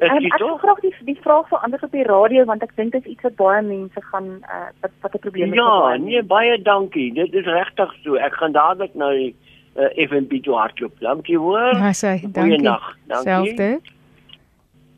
[0.00, 2.92] Is Um, ek wil graag die die vraag verander op die radio want ek dink
[2.92, 5.58] dit is iets wat baie mense gaan uh, wat wat 'n probleem is.
[5.58, 7.12] vir Ja, nee baie dankie.
[7.12, 8.14] Dit is regtig so.
[8.14, 9.34] Ek gaan dadelik nou die
[9.76, 11.00] uh, FNB toe hardloop.
[11.00, 11.74] Dankie hoor.
[11.76, 12.56] Ja, sy, dankie.
[12.56, 12.96] Goeiedag.
[13.06, 13.32] Dankie.
[13.32, 13.80] Selfde.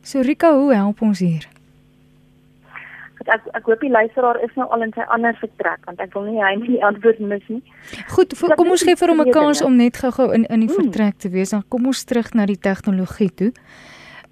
[0.01, 1.52] So Rika, hoe help ons hier?
[3.27, 6.23] Ek ek, hoop die luisteraar is nou al in sy ander vertrek want ek wil
[6.23, 7.61] nie hy nie die antwoord mis nie.
[8.09, 9.67] Goed, vo- Dat kom ons gee vir hom 'n kans dinge.
[9.69, 10.83] om net gou-gou in in die Hmm.
[10.83, 11.49] vertrek te wees.
[11.49, 13.51] Dan kom ons terug na die tegnologie toe.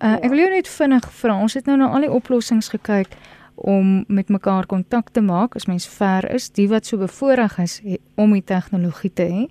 [0.04, 1.36] Uh, ek wil jou net vinnig vra.
[1.42, 3.08] Ons het nou na al die oplossings gekyk
[3.56, 7.80] om met mekaar kontak te maak as mens ver is, die wat so bevoorreg is
[7.84, 9.48] he, om die tegnologie te hê.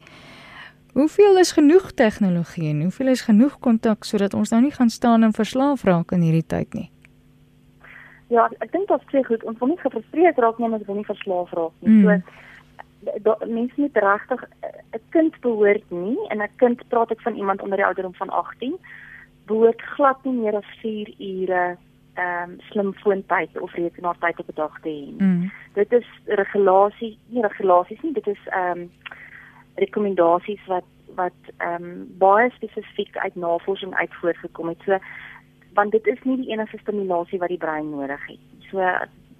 [0.95, 5.23] Hoeveel is genoeg tegnologie en hoeveel is genoeg kontak sodat ons nou nie gaan staan
[5.23, 6.91] en verslaaf raak in hierdie tyd nie?
[8.31, 9.45] Ja, ek dink dit is twee goed.
[9.45, 11.91] Ons wil nie gefrustreerd raak nie, ons wil nie verslaaf raak nie.
[11.91, 12.03] Mm.
[12.07, 14.45] So da- mense moet regtig
[14.95, 18.29] 'n kind behoort nie en 'n kind praat ek van iemand onder die ouderdom van
[18.31, 18.79] 18
[19.47, 21.77] behoort glad nie meer as 4 ure
[22.15, 25.23] ehm um, slimfoontyd of rekenaartyd op 'n dag te hê.
[25.25, 25.51] Mm.
[25.75, 28.91] Dit is regulasie, nie regulasies nie, dit is ehm um,
[29.75, 34.79] rekomendasies wat wat ehm um, baie spesifiek uit navorsing uit voortgekom het.
[34.85, 34.99] So
[35.81, 38.47] want dit is nie die enigste stimulasie wat die brein nodig het.
[38.69, 38.85] So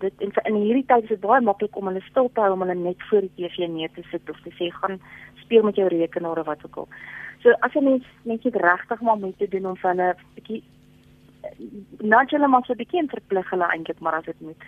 [0.01, 2.65] dit en in hierdie tyd is dit baie maklik om hulle stil te hou om
[2.65, 5.01] hulle net voor die TV neer te sit of te sê gaan
[5.43, 6.89] speel met jou rekenaar of wat ook al.
[7.43, 10.63] So as 'n mens net jy regtig maar moet doen om hulle 'n bietjie
[12.13, 14.65] nudge hulle maar so bietjie verplig hulle eintlik maar as dit moet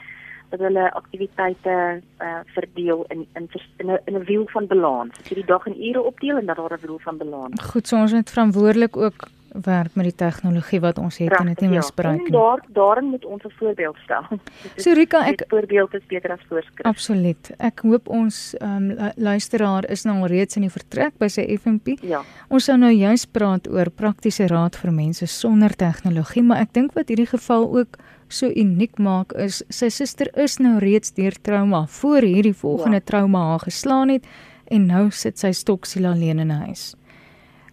[0.52, 1.74] dat hulle aktiwiteite
[2.20, 3.48] uh, verdeel in in
[3.80, 5.16] in 'n in 'n wiel van balans.
[5.16, 7.62] Dat jy die dag in ure opdeel en dat daar 'n wiel van balans.
[7.72, 11.60] Goed, so ons moet verantwoordelik ook werk met die tegnologie wat ons het en dit
[11.60, 12.30] nie misbruik nie.
[12.30, 14.24] daar daarin moet ons 'n voorbeeld stel.
[14.76, 16.86] Is- So Rika, ek voorbeeld is beter as voorskrif.
[16.86, 17.50] Absoluut.
[17.58, 21.98] Ek hoop ons um, luisteraar is nou al reeds in die vertrek by sy FMP.
[22.02, 22.22] Ja.
[22.48, 26.92] Ons sou nou juis praat oor praktiese raad vir mense sonder tegnologie, maar ek dink
[26.94, 27.96] wat hierdie geval ook
[28.32, 33.06] so uniek maak is sy suster is nou reeds deur trauma voor hierdie volgende Ja.
[33.10, 34.26] trauma haar geslaan het
[34.70, 36.94] en nou sit sy stoksiel alleen in 'n huis.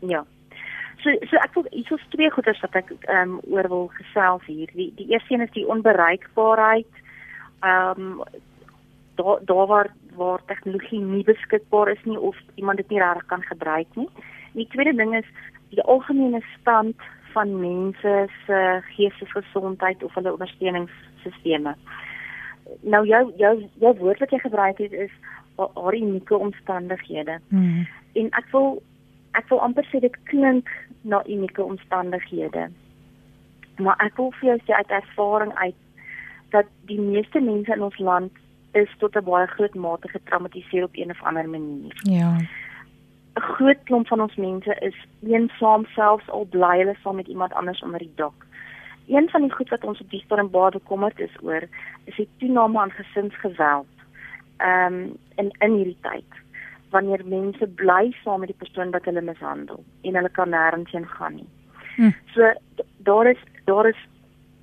[0.02, 0.26] Ja.
[1.04, 4.44] So so ek wil hier is twee goeders wat ek ehm um, oor wil gesels
[4.46, 4.68] hier.
[4.74, 6.92] Die die eerste een is die onbereikbaarheid.
[7.62, 8.24] Ehm um,
[9.16, 13.42] daar daar waar waar tegnologie nie beskikbaar is nie of iemand dit nie reg kan
[13.42, 14.10] gebruik nie.
[14.54, 15.26] Die tweede ding is
[15.70, 16.96] die algemene stand
[17.34, 18.60] van mense se
[18.96, 21.76] geestesgesondheid of hulle ondersteuningssisteme.
[22.82, 25.12] Nou jou jou jou woord wat jy gebruik het is
[25.56, 27.40] haar unieke omstandighede.
[27.48, 27.88] Mm.
[28.14, 28.82] En ek wil
[29.38, 30.70] ek wil amper sê dit klink
[31.02, 32.70] na unieke omstandighede.
[33.80, 35.76] Maar ek wil vir jou sê uit ervaring uit
[36.50, 38.32] dat die meeste mense in ons land
[38.78, 41.94] is tot 'n baie groot mate getraumatiseer op een of ander manier.
[42.04, 42.38] Ja.
[43.40, 47.54] 'n Groot klomp van ons mense is eensaam selfs al bly hulle saam met iemand
[47.54, 48.46] anders onder die dak.
[49.08, 51.64] Een van die goed wat ons op die stadium baie bekommerd is oor,
[52.04, 53.96] is die toename aan gesinsgeweld.
[54.58, 56.40] Ehm um, in in hierdie tyd
[56.90, 61.08] wanneer mense bly saam met die persoon wat hulle mishandel en hulle kan nêrens heen
[61.08, 61.50] gaan nie.
[61.96, 62.12] Hm.
[62.34, 62.54] So
[62.98, 64.02] daar is daar is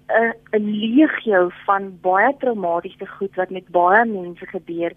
[0.08, 4.92] 'n 'n legio van baie traumatiese goed wat met baie mense gebeur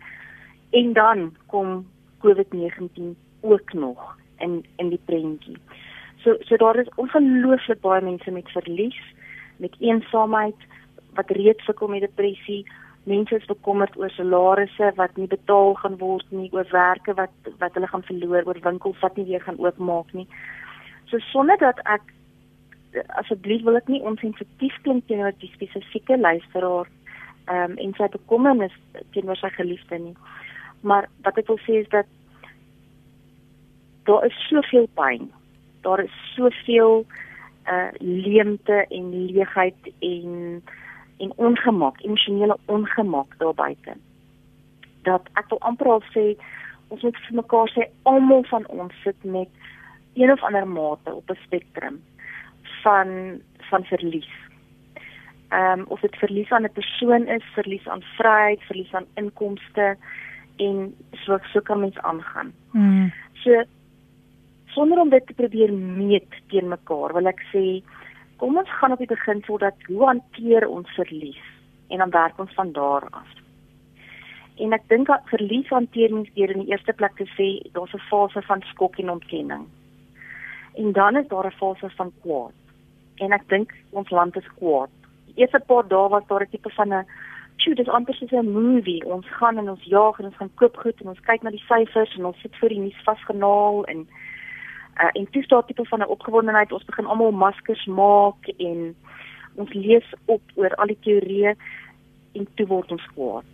[0.70, 1.88] en dan kom
[2.20, 5.58] COVID-19 ook nog in in die prentjie.
[6.24, 9.00] So so daar is ongelooflik baie mense met verlies,
[9.58, 10.68] met eensaamheid
[11.16, 12.66] wat reeds sukkel met depressie.
[13.04, 17.74] Mense is bekommerd oor salarisse wat nie betaal gaan word nie, oor werke wat wat
[17.74, 20.28] hulle gaan verloor, oor winkels wat nie weer gaan oopmaak nie.
[21.10, 22.14] So sonder dat ek
[23.22, 26.88] asseblief wil ek nie onsensitief klink teenoor die spesifieke luisteraar
[27.50, 28.76] ehm um, en sy bekommernis
[29.14, 30.16] teenoor sy geliefde nie.
[30.82, 32.10] Maar wat ek wil sê is dat
[34.10, 35.32] daar is soveel pyn.
[35.82, 37.06] Daar is soveel
[37.70, 40.64] uh leemte en leegheid en
[41.18, 43.94] en ongemak, emosionele ongemak daar buite.
[45.02, 46.26] Dat ek wil amper al sê
[46.88, 49.50] ons moet vir mekaar sê almal van ons sit met
[50.16, 52.02] een of ander mate op 'n spektrum
[52.84, 54.32] van van verlies.
[55.50, 59.98] Ehm um, of dit verlies aan 'n persoon is, verlies aan vryheid, verlies aan inkomste
[60.56, 62.54] en so so kan mens aangaan.
[62.72, 63.14] Mm.
[63.34, 63.64] So
[64.80, 67.64] sonder om dit te probeer meet teen mekaar, wil ek sê
[68.40, 71.42] kom ons gaan op die beginsel dat hoe hanteer ons verlies
[71.92, 73.34] en dan werk ons van daar af.
[74.64, 77.96] En ek dink dat verlies hanteer mens deur in die eerste plek te sê daar's
[77.98, 79.68] 'n fase van skok en ontkenning.
[80.80, 82.56] En dan is daar 'n fase van kwaad
[83.18, 84.92] en ek dink ons land is kwaad.
[85.28, 87.06] Die eerste paar dae was daar 'n tipe van 'n
[87.58, 89.04] sjoe, dis amper soos 'n movie.
[89.06, 91.68] Ons gaan en ons jaag en ons gaan koop goed en ons kyk na die
[91.68, 94.08] syfers en ons sit voor die nuus vasgenaal en
[95.00, 96.72] uh, en toe staan tipe van 'n opgewondenheid.
[96.72, 98.96] Ons begin almal maskers maak en
[99.56, 101.56] ons lees op oor al die teorieë
[102.34, 103.46] en toe word ons kwaad.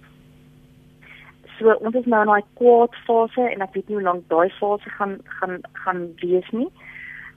[1.58, 4.49] So ons is nou in daai kwaad fase en ek weet nie hoe lank daai
[4.60, 6.71] fase gaan gaan gaan wees nie.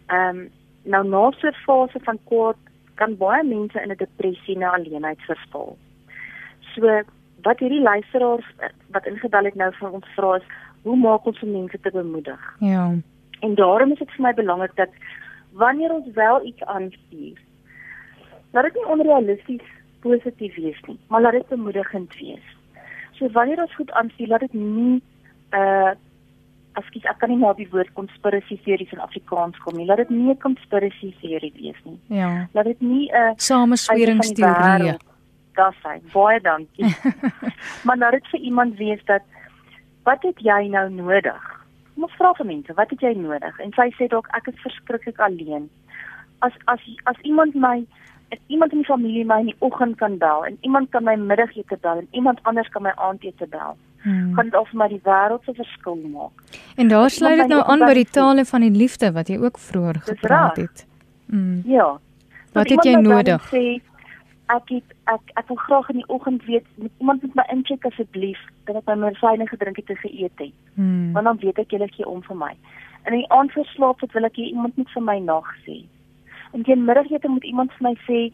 [0.06, 0.48] Ehm um,
[0.82, 2.56] nou na so 'n fase van kwaad
[2.94, 5.76] kan baie mense in 'n depressie na alleenheid verval.
[6.74, 7.02] So
[7.42, 8.46] wat hierdie luisteraars
[8.90, 10.46] wat ingebel het nou vir ons vra is,
[10.82, 12.56] hoe maak ons om mense te bemoedig?
[12.58, 12.94] Ja.
[13.40, 14.88] En daarom is dit vir my belangrik dat
[15.52, 17.38] wanneer ons wel iets aanstuur,
[18.50, 19.66] laat dit nie onrealisties
[20.00, 22.44] positief wees nie, maar laat dit bemoedigend wees.
[23.12, 25.02] So wanneer ons goed aanstuur, laat dit nie
[25.54, 25.94] uh
[26.78, 29.86] Ekskuus, ek kan nie maar die woord konspirasie teories in Afrikaans kom nie.
[29.88, 31.98] Laat dit nie 'n konspirasie teorie wees nie.
[32.06, 32.46] Ja.
[32.54, 34.94] Laat dit nie 'n samesweringsteorie.
[35.54, 36.94] Daar sê, baie dankie.
[37.84, 39.22] maar laat dit vir iemand wees dat
[40.04, 41.57] wat het jy nou nodig?
[41.98, 43.60] Ons vra vir mense, wat het jy nodig?
[43.64, 45.68] En sy sê dalk ek is verskriklik alleen.
[46.46, 47.82] As as as iemand my
[48.30, 51.16] as iemand in die familie my in die oggend kan bel en iemand kan my
[51.16, 54.34] middagete bel en iemand anders kan my aandete bel hmm.
[54.34, 56.44] gaan dit of maar die wêreld se verskil maak.
[56.76, 59.58] En daar sluit dit nou aan by die tale van die liefde wat jy ook
[59.58, 60.86] vroeër gepraat het.
[61.26, 61.62] Hmm.
[61.64, 61.98] Ja.
[62.52, 63.48] Wat het jy nodig?
[63.52, 63.64] Sê,
[64.54, 67.84] ek het ek ek wil graag in die oggend weet met iemand met my incheck
[67.84, 70.54] asseblief dat ek my medisyne gedrink het en geëet het.
[70.74, 71.12] Hmm.
[71.12, 72.54] Want dan weet ek jy gee om vir my.
[73.04, 75.48] En in die aand voor slaap het wil ek hê iemand moet vir my nag
[75.66, 75.84] sê.
[76.52, 78.32] En teen middagete moet iemand vir my sê,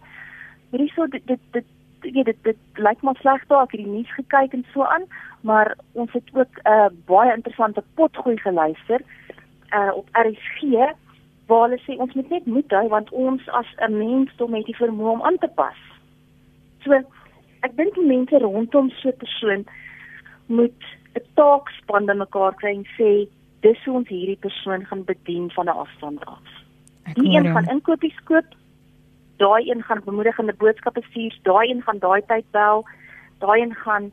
[0.70, 1.64] "Hierdie so dit dit dit
[2.12, 5.06] weet dit dit lyk maar sleg daar ek het die nuus gekyk en so aan
[5.40, 9.00] maar ons het ook 'n uh, baie interessante potgooi geluister
[9.70, 10.60] uh, op RSG
[11.46, 14.66] waar hulle sê ons moet net moed hê want ons as 'n mens dom het
[14.66, 15.93] die vermoë om aan te pas.
[16.84, 17.00] So
[17.64, 19.64] ek dink die mense rondom so 'n persoon
[20.46, 20.82] moet
[21.16, 23.28] 'n taakspan by mekaar kry en sê
[23.62, 26.46] dis hoe ons hierdie persoon gaan bedien van 'n afstand af.
[27.14, 28.48] Die een gaan inkopies koop
[29.36, 32.84] daai een gaan bemoedigende boodskappe stuur, daai een gaan daai tyd bel,
[33.38, 34.12] daai een gaan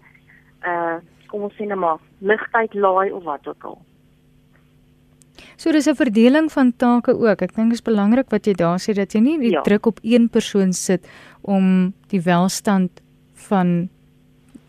[0.65, 3.77] uh kom ons sê net maar ligtyd laai of wat ook al.
[5.61, 7.41] So dis 'n verdeling van take ook.
[7.41, 9.61] Ek dink dit is belangrik wat jy daar sê dat jy nie die ja.
[9.61, 11.05] druk op een persoon sit
[11.41, 12.89] om die welstand
[13.33, 13.89] van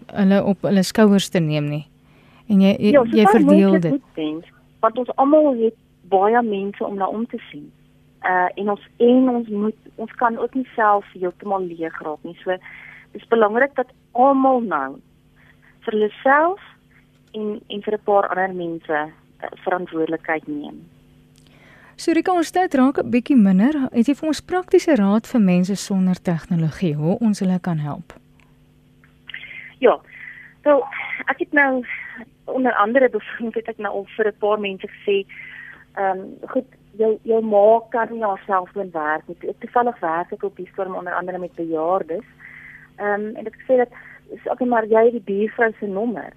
[0.06, 1.86] hulle op hulle skouers te neem nie.
[2.48, 4.00] En jy jy, ja, jy verdeel dit.
[4.14, 4.44] Denk,
[4.80, 7.72] want ons almal het baie mense om na om te sien.
[8.20, 12.36] Uh en ons en ons moet ons kan ook nie self heeltemal leeg raak nie.
[12.44, 12.56] So
[13.12, 15.00] dis belangrik dat almal nou
[15.80, 16.60] vir hulle self
[17.32, 19.21] en en vir 'n paar ander mense
[19.64, 20.82] verantwoordelikheid neem.
[21.96, 23.74] Surika ons tyd raak 'n bietjie minder.
[23.92, 28.12] Het jy vir ons praktiese raad vir mense sonder tegnologie hoe ons hulle kan help?
[29.78, 30.00] Ja.
[30.64, 30.82] So
[31.26, 31.84] ek het nou
[32.44, 35.26] onder andere bevind het ek nou al vir 'n paar mense gesê,
[35.94, 36.66] ehm um, goed,
[36.98, 39.36] jou jou ma kan nie haarself doen werk nie.
[39.48, 42.24] Ek toevallig werk ek op die storm onder andere met bejaardes.
[42.96, 43.92] Ehm um, en ek sê dat
[44.30, 46.32] is ook maar jy die buurvrou se nommer.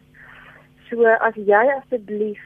[0.90, 2.42] So as jy asseblief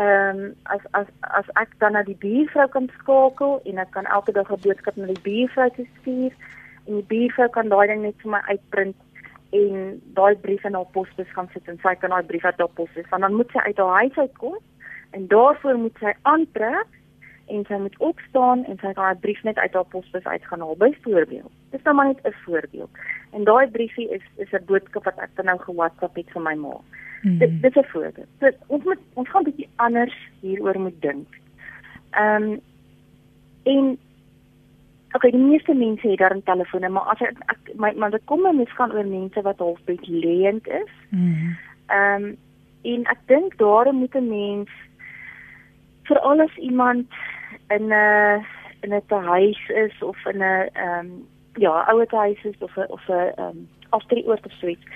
[0.00, 1.08] ehm um, as as
[1.38, 4.96] as ek dan na die buurvrou kan skakel en ek kan elke dag 'n boodskap
[4.96, 6.32] na die buurvrou stuur
[6.86, 8.96] en die buurvrou kan daai ding net vir my uitprint
[9.60, 12.74] en daai brief in haar posbus gaan sit en sy kan daai brief uit haar
[12.80, 14.56] posbus van dan moet sy uit haar huis uitkom
[15.18, 16.90] en daarvoor moet sy aantrek
[17.50, 20.76] en sy moet opstaan en sy kan haar brief net uit haar posbus uitgaan haal
[20.78, 21.52] byvoorbeeld.
[21.74, 22.90] Dis nou maar net 'n voorbeeld.
[23.32, 26.54] En daai briefie is is 'n boodskap wat ek dan nou ge-WhatsApp het vir my
[26.54, 26.76] ma.
[27.22, 27.38] Mm -hmm.
[27.38, 28.26] Dit dis 'n voorbeeld.
[28.40, 31.28] So ons moet ons gaan 'n bietjie anders hieroor moet dink.
[32.10, 32.60] Ehm um,
[33.62, 33.98] en
[35.12, 38.24] Okay, die meeste mense het daar 'n telefoon, maar as ek, ek my maar dit
[38.24, 40.92] kom mens gaan oor mense wat half bietjie leend is.
[41.08, 41.56] Mhm.
[41.86, 42.36] Ehm um,
[42.82, 44.70] en ek dink daar moet 'n mens
[46.02, 47.06] vir alles iemand
[47.68, 48.44] in 'n
[48.80, 52.86] in 'n huis is of in 'n ehm um, ja, ouer huis is of 'n
[52.88, 54.86] of 'n ehm um, afdrieoort of so iets.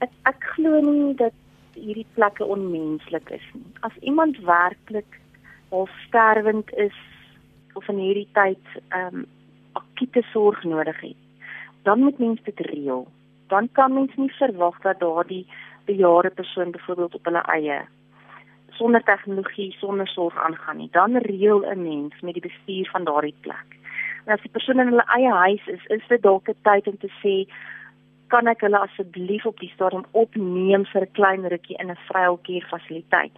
[0.00, 1.36] Ek ek glo nie dat
[1.74, 3.66] hierdie plekke onmenslik is nie.
[3.86, 5.20] As iemand werklik
[5.70, 6.96] al sterwend is
[7.78, 9.26] of in hierdie tyd ehm um,
[9.78, 11.20] akute sorg nodig het,
[11.86, 13.06] dan moet mens dit reël.
[13.48, 15.46] Dan kan mens nie verwag dat daardie
[15.86, 17.78] bejaarde persoon byvoorbeeld op hulle eie
[18.80, 20.88] sonder tegnologie, sonder sorg aangaan nie.
[20.92, 23.68] Dan reël 'n mens met die bestuur van daardie plek.
[24.24, 26.98] En as die persoon in hulle eie huis is, is dit dalk 'n tyd om
[26.98, 27.34] te sê
[28.32, 32.64] kan ek hulle asseblief op die stadium opneem vir 'n klein rukkie in 'n vryheidskeer
[32.70, 33.36] fasiliteit.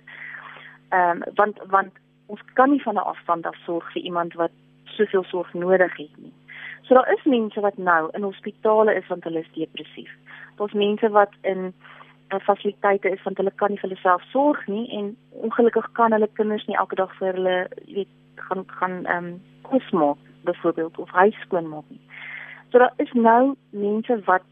[0.92, 1.92] Ehm um, want want
[2.26, 4.52] ons kan nie van 'n afstand af sorg vir iemand wat
[4.84, 6.32] soveel sorg nodig het nie.
[6.82, 10.10] So daar is mense wat nou in hospitale is want hulle is depressief.
[10.56, 11.74] Daar's mense wat in
[12.34, 16.12] uh, fasiliteite is want hulle kan nie vir hulle self sorg nie en ongelukkig kan
[16.12, 18.12] hulle kinders nie elke dag vir hulle weet
[18.48, 22.00] gaan gaan ehm um, kos maak byvoorbeeld of huis skoon maak nie.
[22.70, 24.42] So daar is nou mense wat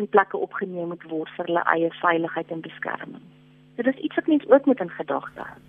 [0.00, 3.22] in plekke opgeneem moet word vir hulle eie veiligheid en beskerming.
[3.76, 5.60] Dit is iets wat mens ook moet in gedagte hou.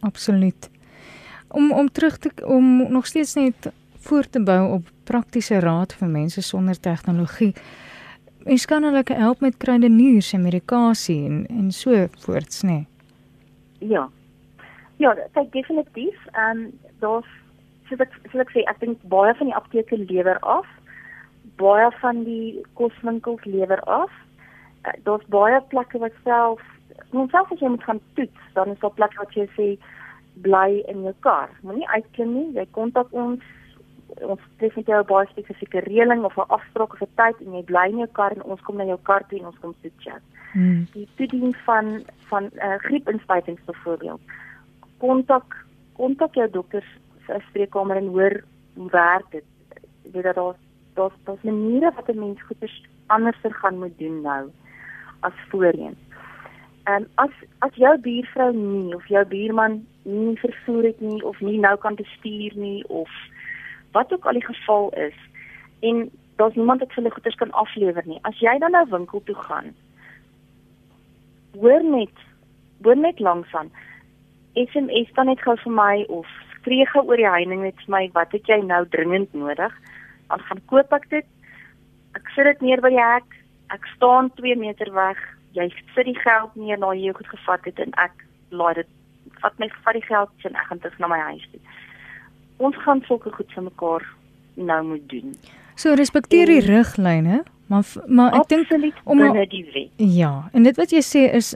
[0.00, 0.70] Absoluut
[1.48, 6.08] om om terug te om nog steeds net voort te bou op praktiese raad vir
[6.08, 7.54] mense sonder tegnologie.
[8.44, 12.68] Mens kan hulle help met kruideniers en medikasie en en so voorts, nê.
[12.68, 12.86] Nee.
[13.78, 14.08] Ja.
[14.96, 16.26] Ja, kyk definitief.
[16.32, 17.28] Ehm um, daar's
[17.88, 20.66] so ek so ek sê ek dink baie van die apteke lewer af.
[21.56, 24.10] Baie van die koswinkels lewer af.
[24.84, 26.60] Uh, daar's baie plekke wat self,
[27.10, 29.68] ons self as jy moet gaan toets, dan is daar plekke wat jy sê
[30.42, 31.50] bly in jou kar.
[31.62, 32.48] Moenie uitklim nie.
[32.58, 33.44] Jy kontak ons.
[34.24, 37.62] Ons tref met jou baie spesifieke reëling of 'n afspraak of 'n tyd en jy
[37.62, 40.22] bly in jou kar en ons kom na jou kar toe en ons kom chat.
[40.52, 40.86] Hmm.
[40.92, 44.20] Die toediening van van uh, griepinspuitings byvoorbeeld.
[44.98, 46.84] Kontak kontak jou dokter
[47.26, 48.42] se spreekkamer en hoor
[48.74, 49.44] hoe werk dit.
[50.12, 50.54] Weet dat daar
[50.98, 52.70] daar's daar's maniere wat 'n mens goeie
[53.06, 54.50] anders gaan moet doen nou
[55.20, 55.96] as voorheen.
[56.84, 61.58] En as as jou buurvrou nie of jou buurman nie vervoer het nie of nie
[61.58, 63.10] nou kan bestuur nie of
[63.92, 65.18] wat ook al die geval is
[65.80, 68.18] en daar's niemand wat hulle goeder kan aflewer nie.
[68.22, 69.74] As jy dan nou winkel toe gaan,
[71.60, 72.24] hoor net
[72.82, 73.70] hoor net langsaan.
[74.54, 78.04] SMS dan net gou vir my of skree gou oor die heining net vir my
[78.14, 79.74] wat het jy nou dringend nodig?
[80.28, 81.26] Dan gaan koop ek dit.
[82.16, 83.36] Ek sit dit neer by die hek.
[83.74, 85.20] Ek staan 2 meter weg
[85.58, 88.90] jy sit die geld neer na jy goed gevat het en ek laai dit
[89.42, 91.60] vat my vat die geld en ek gaan terug na my huis toe.
[92.58, 94.04] Ons gaan sulke goed vir mekaar
[94.58, 95.36] nou moet doen.
[95.78, 99.92] So respekteer die riglyne, maar maar ek dink om binne die wet.
[99.96, 101.54] Ja, en dit wat jy sê is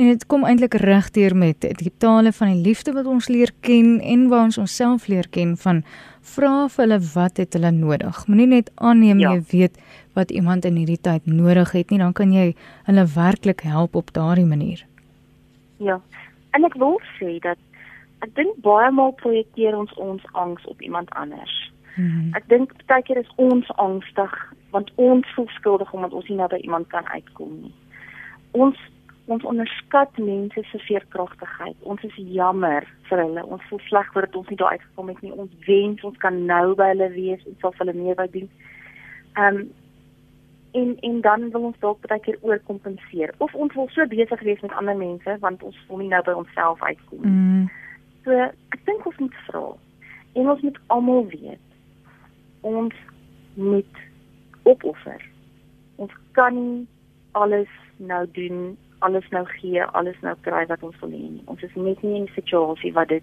[0.00, 3.98] en dit kom eintlik regdeur met die tale van die liefde wat ons leer ken
[4.00, 5.82] en waar ons onsself leer ken van
[6.20, 8.26] vra vir hulle wat het hulle nodig.
[8.28, 9.32] Moenie net aanneem ja.
[9.32, 9.80] jy weet
[10.18, 12.52] wat iemand in hierdie tyd nodig het nie, dan kan jy
[12.88, 14.84] hulle werklik help op daardie manier.
[15.78, 16.00] Ja.
[16.52, 17.58] En ek wil sê dat
[18.20, 21.52] ek dink baie maal projekteer ons ons angs op iemand anders.
[21.94, 22.30] Hmm.
[22.36, 24.34] Ek dink baie keer is ons angstig
[24.70, 27.72] want ons voel skuldig omdat ons nie nou by iemand kan uitkom nie.
[28.54, 28.78] Ons
[29.26, 31.76] ons onderskat mense se veerkragtigheid.
[31.80, 33.44] Ons is jammer vir hulle.
[33.46, 35.32] Ons voel sleg oor dit ons nie daar uitgekom het nie.
[35.32, 38.50] Ons wens ons kan nou by hulle wees en sal hulle meer by doen.
[39.36, 39.68] Ehm um,
[40.72, 44.60] en en dan wil ons dalk baie keer oorkompenseer of ons wil so besig wees
[44.62, 47.32] met ander mense want ons voel nie nou by onsself uitkom nie.
[47.32, 47.64] Hmm.
[48.24, 48.36] So
[48.76, 49.64] ek dink ons moet vra.
[50.38, 51.66] En ons moet almal weet.
[52.60, 52.94] Ons
[53.54, 54.04] moet
[54.62, 55.24] opoffer.
[55.96, 56.86] Ons kan nie
[57.32, 61.42] alles nou doen alles nou gee, alles nou kry wat ons wil hê nie.
[61.46, 63.22] Ons is net nie in 'n situasie wat dit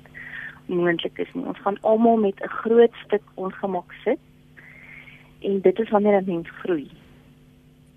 [0.66, 1.46] moontlik is nie.
[1.46, 4.20] Ons gaan almal met 'n groot stuk ongemak sit.
[5.42, 6.88] En dit is wanneer 'n mens groei.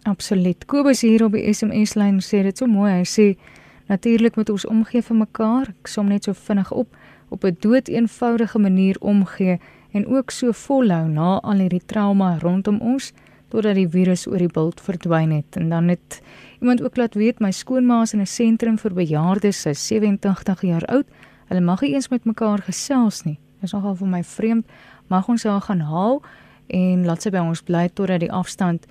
[0.02, 0.64] Absoluut.
[0.66, 2.92] Kobus hier op die SMS lyn sê dit so mooi.
[2.92, 3.38] Hy sê
[3.86, 5.68] natuurlik moet ons omgee vir mekaar.
[5.80, 6.88] Ek som net so vinnig op
[7.28, 9.58] op 'n doeteenvoudige manier omgee
[9.92, 13.12] en ook so volhou na al hierdie trauma rondom ons
[13.50, 16.20] totdat die virus oor die bult verdwyn het en dan het
[16.60, 20.84] iemand ook laat weet my skoonma is in 'n sentrum vir bejaardes sy 87 jaar
[20.84, 21.06] oud.
[21.48, 23.38] Hulle mag nie eens met mekaar gesels nie.
[23.60, 24.66] Dis nogal vir my vreemd.
[25.08, 26.22] Mag ons haar gaan haal
[26.66, 28.86] en laat sy by ons bly totdat die afstand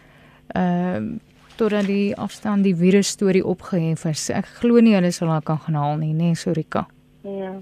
[0.47, 1.19] ehm uh,
[1.55, 4.29] totdat die afstand die virus storie opgehef is.
[4.29, 6.87] Ek glo nie hulle sal haar kan gaan haal nie nê nee, Sorika
[7.23, 7.59] Ja.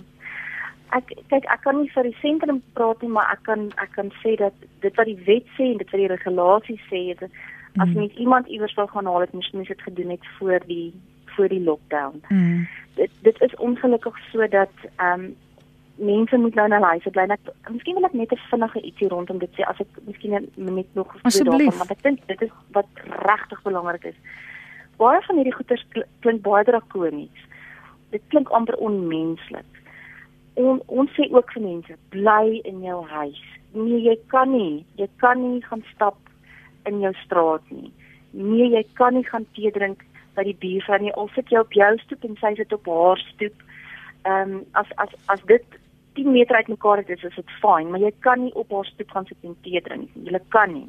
[0.91, 4.11] Ek kyk ek kan nie vir die sentrum praat nie, maar ek kan ek kan
[4.23, 7.29] sê dat dit wat die wet sê en dit wat die regulasies sê, is dat
[7.79, 7.93] as Mm.
[7.95, 10.93] mens iemand iewers wil gaan haal, het mens mens dit gedoen het voor die
[11.25, 12.21] voor die lockdown.
[12.29, 12.67] mm.
[12.95, 15.35] Dit dit is ongelukkig so dat ehm um,
[15.97, 17.25] mense moet nou in hulle huise bly.
[17.25, 20.47] Net miskien wil ek net 'n vinnige ietsie rondom dit sê as ek miskien 'n
[20.55, 22.88] minuut nog gespreek daarvan, want ek dink dit is wat
[23.25, 24.15] regtig belangrik is.
[24.97, 27.41] Baie van hierdie goeters kl klink baie drakonies.
[28.09, 29.65] Dit klink amper onmenslik.
[30.58, 33.41] On, ons sê ook vir mense, bly in jou huis.
[33.78, 36.18] Nee, jy kan nie, jy kan nie gaan stap
[36.89, 37.91] in jou straat nie.
[38.34, 40.03] Nee, jy kan nie gaan tee drink
[40.38, 41.14] by die buurvrou nie.
[41.14, 43.66] Al sit jy op jou stoep en sy sit op haar stoep.
[44.26, 45.80] Ehm um, as as as dit
[46.18, 49.30] 10 meter uitmekaar is, is dit fyn, maar jy kan nie op haar stoep gaan
[49.30, 50.32] sit en tee drink nie.
[50.32, 50.88] Jy kan nie.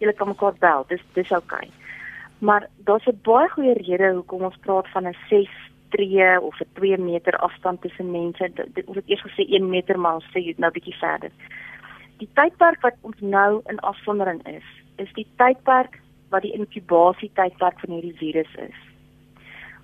[0.00, 0.84] Jy kan mekaar bel.
[0.92, 1.64] Dis dis oukei.
[1.68, 1.80] Okay.
[2.40, 5.48] Maar daar's 'n baie goeie rede hoekom ons praat van 'n 6
[5.90, 8.52] tree of 'n 2 meter afstand tussen mense.
[8.86, 11.30] Ons het eers gesê 1 meter, maar ons sê nou bietjie verder.
[12.18, 14.66] Die tydperk wat ons nou in afsondering is,
[14.96, 18.80] is die tydperk wat die inkubasie tydperk van hierdie virus is.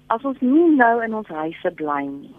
[0.07, 2.35] As ons nie nou in ons huise bly nie,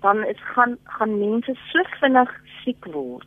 [0.00, 3.26] dan is gaan gaan mense so vinnig siek word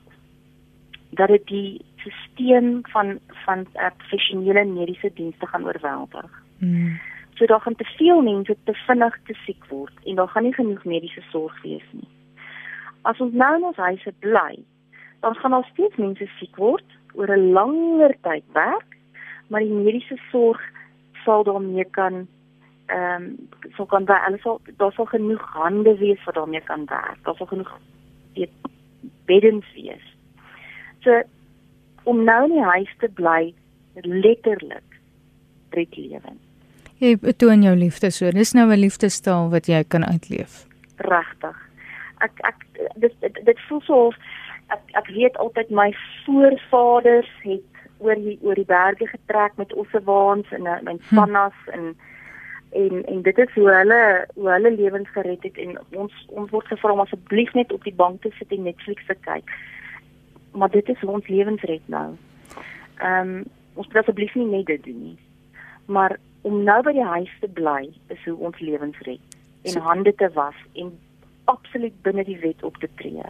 [1.17, 6.43] dat dit die stelsel van van uh, professionele mediese dienste gaan oorweldig.
[6.57, 6.99] Mm.
[7.39, 10.53] So daar gaan te veel mense te vinnig te siek word en daar gaan nie
[10.53, 12.07] genoeg mediese sorg wees nie.
[13.07, 14.57] As ons nou in ons huise bly,
[15.23, 18.97] dan gaan daar steeds mense siek word oor 'n langer tydperk,
[19.47, 20.59] maar die mediese sorg
[21.23, 22.27] sal daarmee kan
[22.89, 26.85] ehm um, sou kan daar alles sal daar sal genoeg hande wees wat daarmee kan
[26.85, 27.23] werk.
[27.23, 27.71] Daar sal genoeg
[28.33, 28.51] weet
[29.25, 30.05] beddens wees.
[30.99, 31.21] So
[32.03, 33.53] om nou in die huis te bly
[33.93, 34.99] letterlik
[35.69, 36.48] red lewens.
[36.99, 38.31] Jy betoon jou liefde so.
[38.31, 40.65] Dis nou 'n liefdestaal wat jy kan uitleef.
[40.99, 41.57] regtig.
[42.19, 44.15] Ek ek dit dit, dit voel so of
[44.67, 45.89] ek ek weet altyd my
[46.25, 47.65] voorvaders het
[47.99, 51.71] oor die oor die berge getrek met ossewaans en uh, en pannas hm.
[51.71, 51.95] en
[52.69, 54.01] en en dit is hoe hulle
[54.35, 57.95] hoe hulle lewens gered het en ons ons word gevra om asseblief net op die
[57.95, 59.55] bank te sit en Netflix te kyk.
[60.51, 62.09] Maar dit is hoe ons lewens red nou.
[62.99, 63.47] Ehm um,
[63.79, 65.17] ons moet asseblief nie net dit doen nie.
[65.87, 69.79] Maar om nou by die huis te bly is hoe ons lewens red en So-
[69.79, 70.91] hande te was en
[71.45, 73.23] absoluut binne die wet op te tree.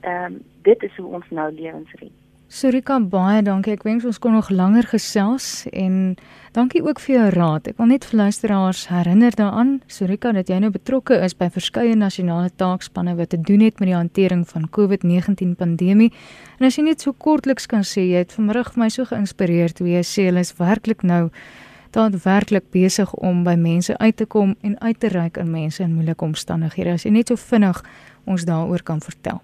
[0.00, 2.12] Ehm um, dit is hoe ons nou lewens red.
[2.50, 3.76] Surika baie dankie.
[3.76, 6.16] Ek wens ons kon nog langer gesels en
[6.56, 7.68] dankie ook vir jou raad.
[7.70, 11.94] Ek wil net vir luisteraars herinner daaraan, Surika, dat jy nou betrokke is by verskeie
[11.94, 16.10] nasionale taakspanne wat te doen het met die hantering van COVID-19 pandemie.
[16.58, 19.86] En as jy net so kortliks kan sê, jy het vanmiddag my so geïnspireer toe
[19.86, 21.28] jy sê hulle is werklik nou
[21.94, 25.94] daadwerklik besig om by mense uit te kom en uit te reik aan mense in
[25.94, 26.96] moeilike omstandighede.
[26.98, 27.82] As jy net so vinnig
[28.24, 29.40] ons daaroor kan vertel.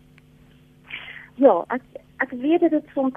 [1.36, 1.82] Ja, ek
[2.24, 3.16] ek weet dit is soms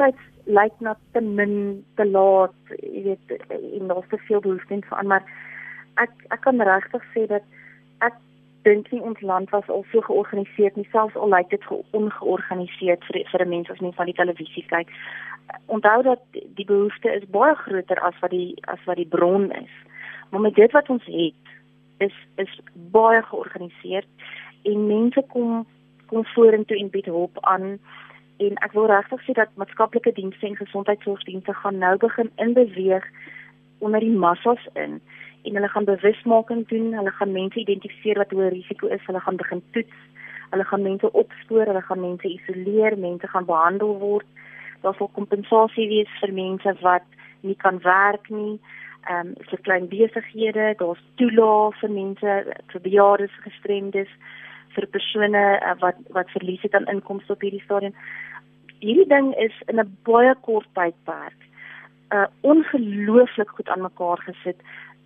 [0.49, 5.19] lyk na te min, te laat, jy weet, en daar's te veel behoefte in verander,
[5.19, 7.45] maar ek ek kan regtig sê dat
[8.05, 8.17] ek
[8.63, 13.03] dink nie ons land was al so georganiseerd nie, selfs al lyk dit ge- ongeorganiseerd
[13.05, 14.89] vir vir 'n mens as mens van die televisie kyk.
[15.65, 19.73] Onthou dat die behoefte is baie groter as wat die as wat die bron is.
[20.29, 21.45] Maar met dit wat ons het,
[21.97, 24.07] is is baie georganiseerd
[24.63, 25.65] en mense kom
[26.05, 27.79] kom vorentoe en bied hulp aan
[28.37, 33.05] en ek wil regtig sê dat maatskaplike dienste en gesondheidsorgdienste gaan nou begin inbeweeg
[33.79, 35.01] onder die massas in
[35.43, 39.39] en hulle gaan bewusmaking doen, hulle gaan mense identifiseer wat hoë risiko is, hulle gaan
[39.39, 40.01] begin toets,
[40.51, 44.27] hulle gaan mense opspoor, hulle gaan mense isoleer, mense gaan behandel word.
[44.83, 47.07] Daar sal kompensasie wees vir mense wat
[47.41, 48.59] nie kan werk nie.
[49.07, 52.33] Ehm um, vir klein besighede, daar's toelaag vir mense
[52.71, 54.11] vir bejaardes, gestremdes,
[54.75, 57.95] vir persone uh, wat wat verlies het aan inkomste op hierdie stadium.
[58.79, 61.39] Hierdie ding is in 'n baie kort tydperk
[62.13, 64.57] uh ongelooflik goed aan mekaar gesit.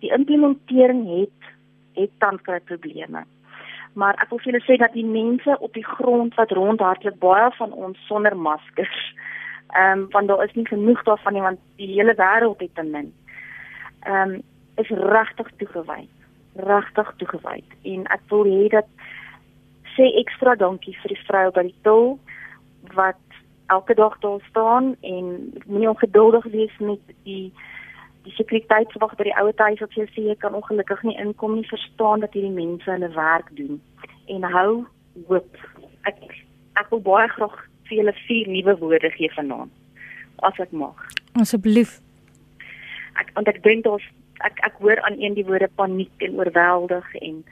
[0.04, 1.52] Die implementering het
[1.94, 3.22] het tans kry probleme.
[3.94, 7.46] Maar ek wil vir julle sê dat die mense op die grond wat rondhardloop baie
[7.56, 8.98] van ons sonder maskers.
[9.72, 12.82] Ehm um, want daar is nie genoeg daarvan nie want die hele wêreld het te
[12.82, 13.12] min.
[14.02, 14.42] Ehm um,
[14.82, 16.02] is regtig toegewy.
[16.68, 17.62] Regtig toegewy.
[17.94, 18.90] En ek wil hê dat
[19.94, 22.18] sê ekstra dankie vir die vrou by die tol
[22.98, 23.22] wat
[23.72, 25.30] elke dag daar staan en
[25.66, 27.52] moenie ongeduldig wees met die
[28.24, 31.68] die sekuriteitswag by die ouer huis op jy sê jy kan ongelukkig nie inkom nie
[31.68, 33.80] verstaan dat hierdie mense hulle werk doen.
[34.32, 34.70] En hou
[35.28, 35.58] hoop.
[36.08, 36.20] Ek
[36.80, 37.56] ek wil baie graag
[37.88, 39.72] vir julle vier nuwe woorde gee vanaand
[40.48, 40.96] as ek mag.
[41.40, 41.98] Asseblief.
[43.20, 44.06] Ek want ek dink daar's
[44.48, 47.42] ek ek hoor aan een die woorde paniek en oorweldig en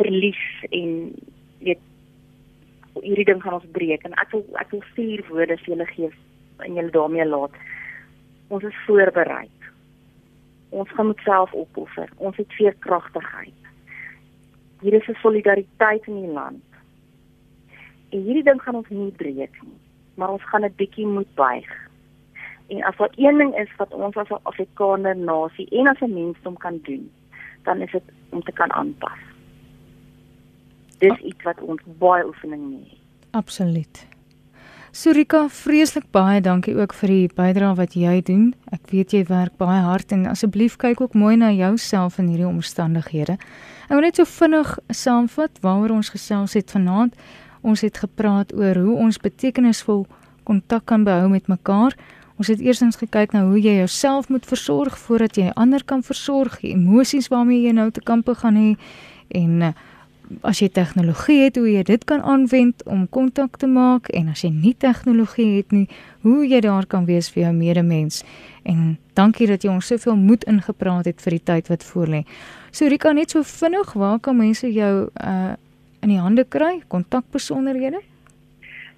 [0.00, 0.96] verlies en
[1.60, 1.82] weet
[3.02, 4.04] hierdie ding gaan ons breek.
[4.08, 6.10] En ek wil ek wil vier woorde vir julle gee
[6.64, 7.60] en julle daarmee laat.
[8.48, 9.44] Ons is voorberei.
[10.76, 12.10] Ons gaan met self opoffer.
[12.16, 13.70] Ons het veerkragtigheid.
[14.80, 16.64] Hier is 'n solidariteit in die land.
[18.10, 19.80] En hierdie ding gaan ons nie breek nie,
[20.14, 21.70] maar ons gaan 'n bietjie moet buig.
[22.68, 26.14] En as daar een ding is wat ons as 'n Afrikaner nasie en as 'n
[26.14, 27.10] mensdom kan doen,
[27.62, 29.26] dan is dit om te kan aanpas
[30.98, 33.28] dis iets wat ons baie oefening mee het.
[33.30, 34.06] Absoluut.
[34.96, 38.44] Surika, vreeslik baie dankie ook vir die bydrae wat jy doen.
[38.72, 42.46] Ek weet jy werk baie hard en asseblief kyk ook mooi na jouself in hierdie
[42.48, 43.34] omstandighede.
[43.36, 47.12] Ek wil net so vinnig saamvat waaroor ons gesels het vanaand.
[47.60, 50.06] Ons het gepraat oor hoe ons betekenisvol
[50.48, 51.92] kontak kan behou met mekaar.
[52.40, 56.56] Ons het eersins gekyk na hoe jy jouself moet versorg voordat jy ander kan versorg,
[56.64, 58.72] emosies waarmee jy nou te kampe gaan hê
[59.36, 59.74] en uh,
[60.42, 64.42] as jy tegnologie het hoe jy dit kan aanwend om kontak te maak en as
[64.44, 65.86] jy nie tegnologie het nie
[66.26, 68.24] hoe jy daar kan wees vir jou medemens
[68.64, 72.24] en dankie dat jy ons soveel moed ingepraat het vir die tyd wat voorlê.
[72.72, 75.54] So Rika net so vinnig waar kan mense jou uh
[76.04, 77.98] in die hande kry kontakbesonderhede?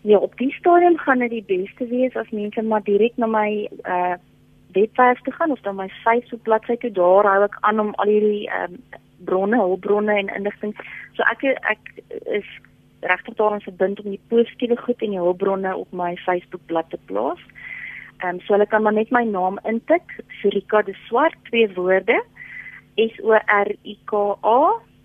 [0.03, 3.69] Ja, op die stadium gaan dit die beste wees as mense maar direk na my
[3.85, 4.17] uh
[4.75, 8.11] webwerf toe gaan of dan my Facebook bladsy toe daar hou ek aan om al
[8.13, 8.77] hierdie um
[9.25, 10.75] bronne, hulpbronne en inligting.
[11.17, 11.93] So ek ek
[12.27, 12.49] is
[13.01, 16.99] regtig daarin verbind om die positiewe goed en die hulpbronne op my Facebook bladsy te
[17.07, 17.41] plaas.
[18.19, 22.23] Ehm um, so hulle kan maar net my naam intik, Surika de Swart, twee woorde.
[22.99, 24.13] S O R I K
[24.43, 24.61] A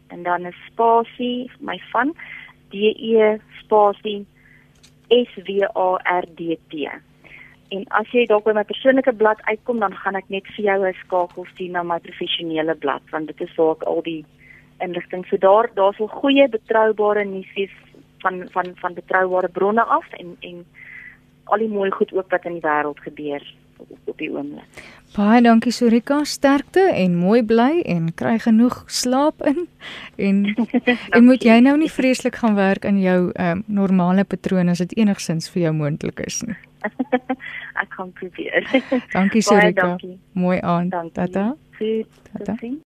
[0.07, 2.13] en dan 'n spasie my van
[2.69, 4.25] D E spasie
[5.09, 5.89] S W A
[6.21, 6.89] R D T.
[7.73, 10.79] En as jy dalk by my persoonlike blad uitkom, dan gaan ek net vir jou
[10.85, 14.25] 'n skakel stuur na my professionele blad want dit is waar ek al die
[14.79, 17.71] inligting so daar daar's wel goeie betroubare nuus
[18.23, 20.65] van van van betroubare bronne af en en
[21.43, 23.43] al die mooi goed ook wat in die wêreld gebeur
[23.77, 24.83] op, die oomblik.
[25.13, 29.67] Baie dankie Sorika, sterkte en mooi bly en kry genoeg slaap in
[30.17, 30.45] en
[31.15, 34.97] en moet jy nou nie vreeslik gaan werk aan jou um, normale patrone as dit
[35.03, 36.57] enigsins vir jou moontlik is nie.
[37.81, 38.65] ek kan probeer.
[39.13, 39.93] Dankie Sherika.
[40.33, 40.97] Mooi aand.
[41.13, 41.53] Tata.
[41.77, 42.25] Goed.
[42.33, 42.57] Tata.